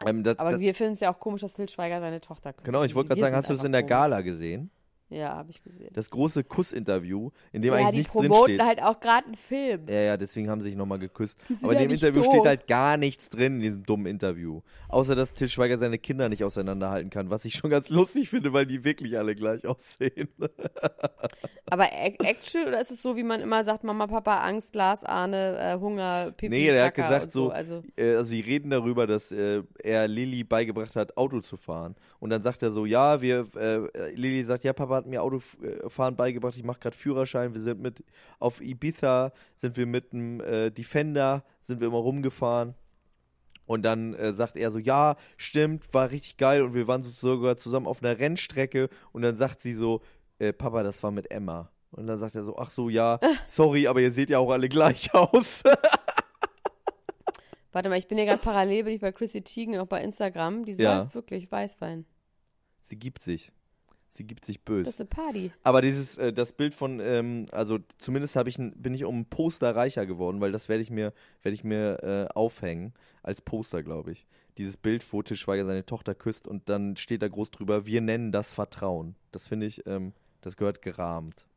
[0.06, 2.54] Ähm, das, Aber das, wir finden es ja auch komisch, dass Til Schweiger seine Tochter
[2.54, 2.66] küsst.
[2.66, 3.90] genau, ich wollte gerade sagen, hast du es in der komisch.
[3.90, 4.72] Gala gesehen?
[5.10, 5.90] Ja, habe ich gesehen.
[5.94, 8.66] Das große Kussinterview, in dem ja, eigentlich die nichts promoten drinsteht.
[8.66, 9.86] halt auch gerade einen Film.
[9.88, 11.40] Ja, ja, deswegen haben sie sich nochmal geküsst.
[11.62, 12.32] Aber in dem Interview doof.
[12.32, 14.62] steht halt gar nichts drin in diesem dummen Interview.
[14.90, 18.54] Außer, dass Til Schweiger seine Kinder nicht auseinanderhalten kann, was ich schon ganz lustig finde,
[18.54, 20.30] weil die wirklich alle gleich aussehen.
[21.70, 25.04] Aber ac- actual oder ist es so, wie man immer sagt, Mama, Papa, Angst, Glas,
[25.04, 28.70] Ahne, äh, Hunger, Pipi, Nee, der hat gesagt und so, Also, äh, also sie reden
[28.70, 31.96] darüber, dass äh, er Lilly beigebracht hat, Auto zu fahren.
[32.20, 36.16] Und dann sagt er so, ja, wir, äh, Lilly sagt, ja, Papa hat mir Autofahren
[36.16, 38.04] beigebracht, ich mache gerade Führerschein, wir sind mit,
[38.40, 42.76] auf Ibiza sind wir mit einem äh, Defender, sind wir immer rumgefahren.
[43.66, 47.10] Und dann äh, sagt er so, ja, stimmt, war richtig geil und wir waren so
[47.12, 50.02] sogar zusammen auf einer Rennstrecke und dann sagt sie so,
[50.40, 51.70] äh, Papa, das war mit Emma.
[51.92, 54.68] Und dann sagt er so, ach so, ja, sorry, aber ihr seht ja auch alle
[54.68, 55.64] gleich aus.
[57.72, 60.66] warte mal, ich bin ja gerade parallel, bin ich bei Chrissy Teigen auch bei Instagram.
[60.66, 61.04] Die Ja.
[61.04, 62.06] sagt wirklich Weißwein.
[62.82, 63.52] Sie gibt sich.
[64.16, 64.90] Sie gibt sich Das böse.
[64.92, 65.52] ist eine Party.
[65.64, 69.26] Aber dieses, äh, das Bild von, ähm, also zumindest habe ich bin ich um ein
[69.26, 72.94] Poster reicher geworden, weil das werde ich mir, werde ich mir äh, aufhängen
[73.24, 74.28] als Poster, glaube ich.
[74.60, 78.02] Dieses Bild, wo Til Schweiger seine Tochter küsst und dann steht da groß drüber, wir
[78.02, 79.16] nennen das Vertrauen.
[79.32, 81.48] Das finde ich, ähm, das gehört gerahmt.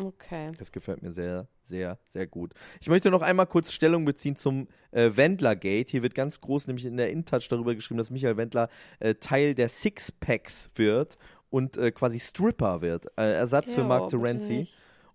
[0.00, 0.52] Okay.
[0.56, 2.52] Das gefällt mir sehr, sehr, sehr gut.
[2.80, 5.88] Ich möchte noch einmal kurz Stellung beziehen zum äh, Wendler-Gate.
[5.88, 8.68] Hier wird ganz groß nämlich in der InTouch darüber geschrieben, dass Michael Wendler
[9.00, 11.18] äh, Teil der Sixpacks wird
[11.50, 13.06] und äh, quasi Stripper wird.
[13.16, 14.68] Äh, Ersatz für Jo, Mark bitte Terenzi.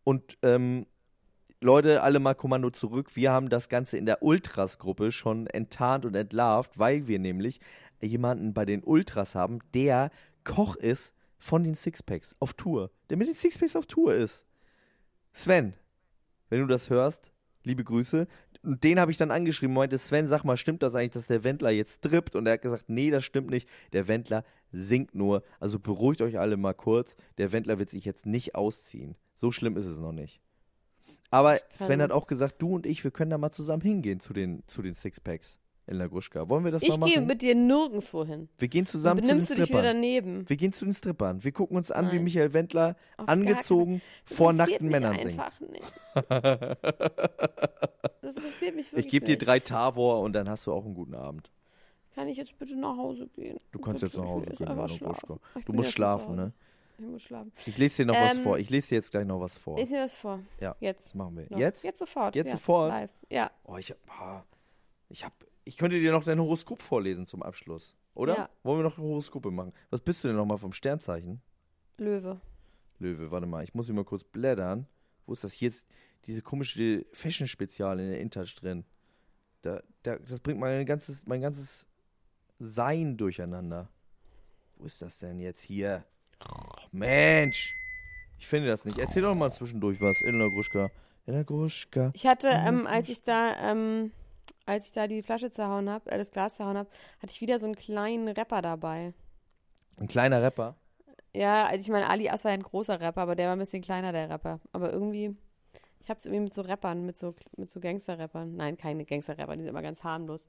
[0.04, 0.86] Und ähm,
[1.62, 3.16] Leute, alle mal Kommando zurück.
[3.16, 7.60] Wir haben das Ganze in der Ultras-Gruppe schon enttarnt und entlarvt, weil wir nämlich
[8.02, 10.10] jemanden bei den Ultras haben, der
[10.44, 12.92] Koch ist von den Sixpacks auf Tour.
[13.10, 14.46] Der mit den Sixpacks auf Tour ist.
[15.32, 15.74] Sven,
[16.50, 17.32] wenn du das hörst,
[17.64, 18.28] liebe Grüße.
[18.62, 21.44] Und den habe ich dann angeschrieben, meinte, Sven, sag mal, stimmt das eigentlich, dass der
[21.44, 22.36] Wendler jetzt trippt?
[22.36, 23.68] Und er hat gesagt, nee, das stimmt nicht.
[23.92, 24.44] Der Wendler
[24.74, 25.44] singt nur.
[25.62, 27.16] Also beruhigt euch alle mal kurz.
[27.38, 29.16] Der Wendler wird sich jetzt nicht ausziehen.
[29.36, 30.42] So schlimm ist es noch nicht.
[31.30, 34.34] Aber Sven hat auch gesagt, du und ich, wir können da mal zusammen hingehen zu
[34.34, 35.58] den, zu den Sixpacks
[35.88, 36.48] in La Gruschka.
[36.48, 37.28] Wollen wir das Ich mal gehe machen?
[37.28, 38.50] mit dir nirgendwo hin.
[38.58, 39.96] wir gehen zusammen zu den benimmst du dich wieder Strippern.
[39.96, 40.48] daneben.
[40.50, 41.44] Wir gehen zu den Strippern.
[41.44, 42.24] Wir gucken uns an, wie Nein.
[42.26, 45.40] Michael Wendler Auf angezogen Das vor interessiert nackten Männern singt.
[45.40, 45.94] einfach nicht.
[48.22, 50.94] Das interessiert mich wirklich Ich gebe dir drei Tavor und dann hast du auch einen
[50.94, 51.52] guten Abend.
[52.16, 53.60] Kann ich jetzt bitte nach Hause gehen?
[53.72, 55.40] Du kannst Bitte, jetzt nach Hause gehen, einfach schlafen.
[55.66, 56.54] Du musst schlafen, ne?
[57.00, 57.52] Ich muss schlafen.
[57.66, 58.58] Ich lese dir noch was Ähm, vor.
[58.60, 59.80] Ich lese dir jetzt gleich noch was vor.
[59.80, 60.40] Ich nehme was vor.
[60.60, 60.76] Ja.
[60.80, 61.08] Jetzt.
[61.08, 61.48] Das machen wir.
[61.50, 61.58] Noch.
[61.58, 61.84] Jetzt?
[61.84, 62.36] Jetzt sofort.
[62.36, 62.58] Jetzt ja.
[62.58, 62.90] sofort?
[62.92, 63.12] Live.
[63.30, 63.52] Ja.
[63.64, 64.46] Oh, ich hab,
[65.10, 65.34] ich hab,
[65.66, 68.38] ich könnte dir noch dein Horoskop vorlesen zum Abschluss, oder?
[68.38, 68.50] Ja.
[68.62, 69.74] Wollen wir noch Horoskope machen?
[69.90, 71.42] Was bist du denn nochmal vom Sternzeichen?
[71.98, 72.40] Löwe.
[73.00, 74.88] Löwe, warte mal, ich muss hier mal kurz blättern.
[75.26, 75.54] Wo ist das?
[75.54, 75.88] Hier ist
[76.26, 78.86] diese komische Fashion-Spezial in der InTouch drin.
[79.62, 81.88] Da, da, das bringt mein ganzes, mein ganzes
[82.60, 83.90] Sein durcheinander.
[84.78, 86.04] Wo ist das denn jetzt hier?
[86.40, 87.76] Ach, Mensch!
[88.38, 88.98] Ich finde das nicht.
[88.98, 90.92] Erzähl doch mal zwischendurch was, Elena Gruschka.
[91.26, 92.12] Elena Gruschka.
[92.14, 94.12] Ich hatte, ähm, als ich da, ähm,
[94.66, 96.90] als ich da die Flasche zerhauen habe, äh, das Glas zerhauen habe,
[97.22, 99.14] hatte ich wieder so einen kleinen Rapper dabei.
[99.98, 100.76] Ein kleiner Rapper.
[101.34, 103.82] Ja, also ich meine, Ali As war ein großer Rapper, aber der war ein bisschen
[103.82, 104.60] kleiner, der Rapper.
[104.72, 105.36] Aber irgendwie,
[106.02, 108.56] ich hab's irgendwie mit so Rappern, mit so, mit so Gangster-Rappern.
[108.56, 110.48] Nein, keine Gangster-Rapper, die sind immer ganz harmlos.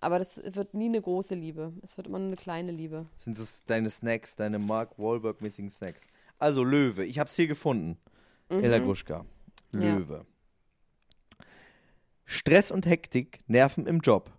[0.00, 1.72] Aber das wird nie eine große Liebe.
[1.82, 3.06] Es wird immer nur eine kleine Liebe.
[3.16, 6.02] Sind das deine Snacks, deine Mark Wahlberg-mäßigen Snacks?
[6.38, 7.96] Also Löwe, ich hab's hier gefunden.
[8.48, 9.24] Ella Gruschka.
[9.72, 10.26] Löwe.
[12.24, 14.30] Stress und Hektik nerven im Job.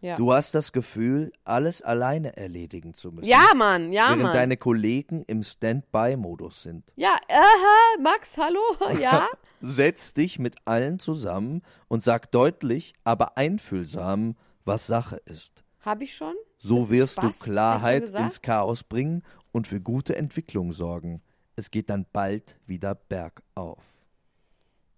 [0.00, 0.16] Ja.
[0.16, 3.28] Du hast das Gefühl, alles alleine erledigen zu müssen.
[3.28, 4.32] Ja, Mann, ja, während Mann.
[4.32, 6.92] deine Kollegen im Standby-Modus sind.
[6.96, 8.60] Ja, aha, Max, hallo,
[9.00, 9.26] ja.
[9.60, 14.36] Setz dich mit allen zusammen und sag deutlich, aber einfühlsam,
[14.66, 15.64] was Sache ist.
[15.80, 16.34] Hab ich schon?
[16.58, 17.30] So Ist wirst du?
[17.30, 21.22] Klarheit du ins Chaos bringen und für gute Entwicklung sorgen.
[21.54, 23.84] Es geht dann bald wieder bergauf.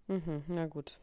[0.09, 0.99] Mhm, na gut.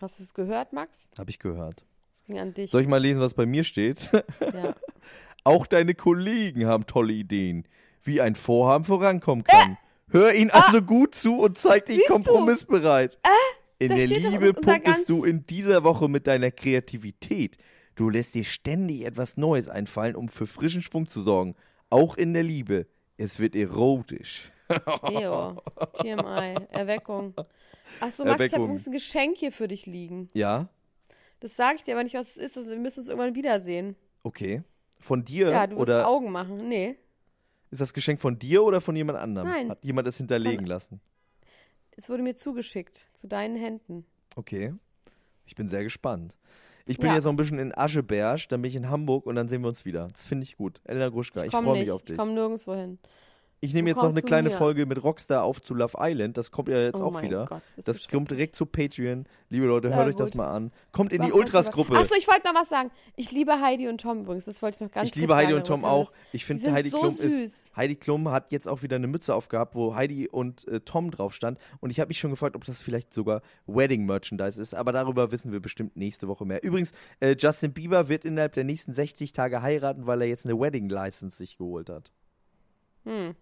[0.00, 1.10] Hast du es gehört, Max?
[1.18, 1.84] Habe ich gehört.
[2.12, 2.70] Es ging an dich.
[2.70, 4.10] Soll ich mal lesen, was bei mir steht?
[4.40, 4.74] ja.
[5.44, 7.66] Auch deine Kollegen haben tolle Ideen,
[8.02, 9.78] wie ein Vorhaben vorankommen kann.
[10.08, 12.08] Hör ihnen also gut zu und zeig dich Äh, ah.
[12.08, 12.12] Du?
[12.12, 13.18] Äh, kompromissbereit.
[13.78, 17.56] in der Liebe punktest du in dieser Woche mit deiner Kreativität.
[17.94, 21.54] Du lässt dir ständig etwas Neues einfallen, um für frischen Schwung zu sorgen.
[21.90, 22.86] Auch in der Liebe.
[23.16, 24.50] Es wird erotisch.
[25.02, 27.34] Eo, TMI, Erweckung.
[28.00, 28.64] Achso, Max, ich habe Erweckung.
[28.64, 30.30] übrigens ein Geschenk hier für dich liegen.
[30.32, 30.68] Ja?
[31.40, 32.56] Das sage ich dir aber nicht, was es ist.
[32.56, 33.94] Also wir müssen uns irgendwann wiedersehen.
[34.22, 34.62] Okay.
[34.98, 36.68] Von dir Ja, du oder Augen machen.
[36.68, 36.96] Nee,
[37.74, 39.48] ist das Geschenk von dir oder von jemand anderem?
[39.48, 39.70] Nein.
[39.70, 41.00] Hat jemand es hinterlegen lassen?
[41.96, 43.08] es wurde mir zugeschickt.
[43.14, 44.06] Zu deinen Händen.
[44.36, 44.74] Okay.
[45.44, 46.36] Ich bin sehr gespannt.
[46.86, 47.14] Ich bin Ja.
[47.14, 49.68] jetzt noch ein bisschen in Ascheberg, dann bin ich in Hamburg und dann sehen wir
[49.68, 50.08] uns wieder.
[50.12, 50.80] Das finde ich gut.
[50.84, 52.16] Elena Gruschka, ich, komm freue mich auf Ich dich.
[52.16, 52.98] komme nirgendwo hin.
[53.64, 54.54] Ich nehme jetzt noch eine kleine mir.
[54.54, 56.36] Folge mit Rockstar auf zu Love Island.
[56.36, 57.46] Das kommt ja jetzt Oh auch wieder.
[57.46, 59.24] Gott, das kommt direkt zu Patreon.
[59.48, 60.70] Liebe Leute, Ja, hört euch das mal an.
[60.92, 61.96] Kommt in die Mach was Ultras-Gruppe.
[61.96, 62.90] Achso, ich wollte noch was sagen.
[63.16, 64.44] Ich liebe Heidi und Tom übrigens.
[64.44, 66.12] Das wollte ich noch ganz Ich liebe Heidi sagen, und Tom auch.
[66.32, 67.32] Ich die finde, Heidi so Klum süß.
[67.42, 67.76] ist.
[67.76, 71.32] Heidi Klum hat jetzt auch wieder eine Mütze aufgehabt, wo Heidi und äh, Tom drauf
[71.34, 71.58] stand.
[71.80, 74.74] Und ich habe mich schon gefragt, ob das vielleicht sogar Wedding-Merchandise ist.
[74.74, 76.62] Aber darüber wissen wir bestimmt nächste Woche mehr.
[76.62, 80.60] Übrigens, äh, Justin Bieber wird innerhalb der nächsten 60 Tage heiraten, weil er jetzt eine
[80.60, 82.12] Wedding-License sich geholt hat.
[83.04, 83.34] Hm.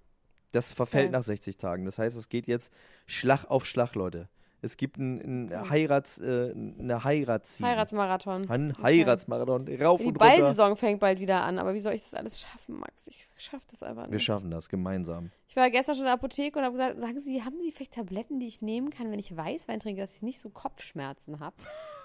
[0.52, 1.12] Das verfällt Okay.
[1.12, 1.84] nach 60 Tagen.
[1.84, 2.72] Das heißt, es geht jetzt
[3.06, 4.28] Schlag auf Schlag, Leute.
[4.64, 8.48] Es gibt ein, ein Heirats, äh, eine Heirats Heiratsmarathon.
[8.48, 8.82] Ein Okay.
[8.82, 9.66] Heiratsmarathon.
[9.82, 10.36] Rauf Die und runter.
[10.36, 13.08] Ballsaison fängt bald wieder an, aber wie soll ich das alles schaffen, Max?
[13.08, 14.12] Ich schaff das einfach nicht.
[14.12, 15.32] Wir schaffen das gemeinsam.
[15.48, 17.94] Ich war gestern schon in der Apotheke und habe gesagt, sagen Sie, haben Sie vielleicht
[17.94, 21.56] Tabletten, die ich nehmen kann, wenn ich Weißwein trinke, dass ich nicht so Kopfschmerzen habe?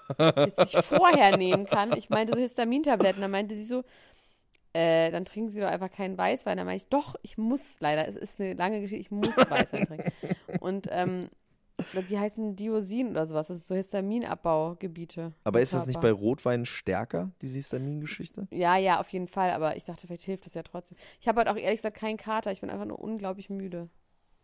[0.18, 1.94] dass ich vorher nehmen kann.
[1.96, 3.20] Ich meinte so Histamintabletten.
[3.20, 3.84] Da meinte sie so,
[4.72, 6.56] äh, dann trinken Sie doch einfach keinen Weißwein.
[6.56, 9.86] Dann meine ich, doch, ich muss leider, es ist eine lange Geschichte, ich muss Weißwein
[9.86, 10.12] trinken.
[10.60, 11.28] Und ähm,
[12.08, 15.32] die heißen Diosin oder sowas, das ist so Histaminabbaugebiete.
[15.44, 18.48] Aber ist das nicht bei Rotwein stärker, diese Histamingeschichte?
[18.50, 20.98] Ja, ja, auf jeden Fall, aber ich dachte, vielleicht hilft das ja trotzdem.
[21.20, 23.88] Ich habe halt auch ehrlich gesagt keinen Kater, ich bin einfach nur unglaublich müde.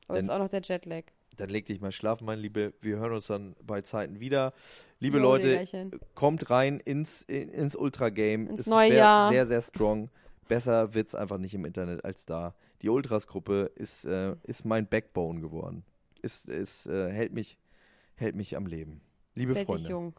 [0.06, 1.04] Aber es ist auch noch der Jetlag.
[1.36, 2.74] Dann leg dich mal schlafen, mein Liebe.
[2.80, 4.52] Wir hören uns dann bei Zeiten wieder.
[5.00, 8.48] Liebe Jo, Leute, kommt rein ins, in, ins Ultra-Game.
[8.48, 9.30] Ins Es neue Jahr.
[9.30, 10.10] Sehr, sehr strong.
[10.48, 12.54] Besser wird's einfach nicht im Internet als da.
[12.82, 15.84] Die Ultras-Gruppe ist, äh, ist mein Backbone geworden.
[16.22, 17.58] Ist, ist, äh, hält, mich,
[18.14, 19.00] hält mich am Leben.
[19.34, 19.90] Liebe das hält dich Freunde.
[19.90, 20.14] jung.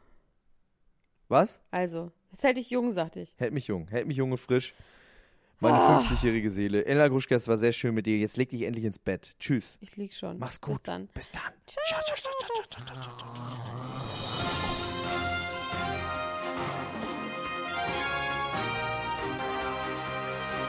[1.27, 1.61] Was?
[1.71, 3.35] Also, das hält dich jung, sagte ich.
[3.37, 3.87] Hält mich jung.
[3.87, 4.73] Hält mich jung und frisch.
[5.59, 5.99] Meine Ah.
[5.99, 6.85] 50-jährige Seele.
[6.85, 8.17] Ella Gruschka, es war sehr schön mit dir.
[8.17, 9.35] Jetzt leg dich endlich ins Bett.
[9.39, 9.77] Tschüss.
[9.79, 10.37] Ich lieg schon.
[10.37, 10.73] Mach's gut.
[10.73, 11.07] Bis dann.
[11.13, 11.41] Bis dann.
[11.65, 14.35] Ciao, ciao, ciao, ciao, ciao, ciao, ciao.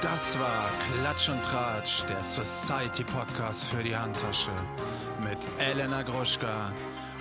[0.03, 0.71] Das war
[1.01, 4.51] Klatsch und Tratsch, der Society Podcast für die Handtasche
[5.21, 6.73] mit Elena Gruschka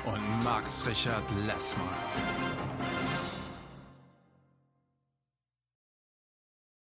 [0.05, 2.44] und Max Richard Lessmann.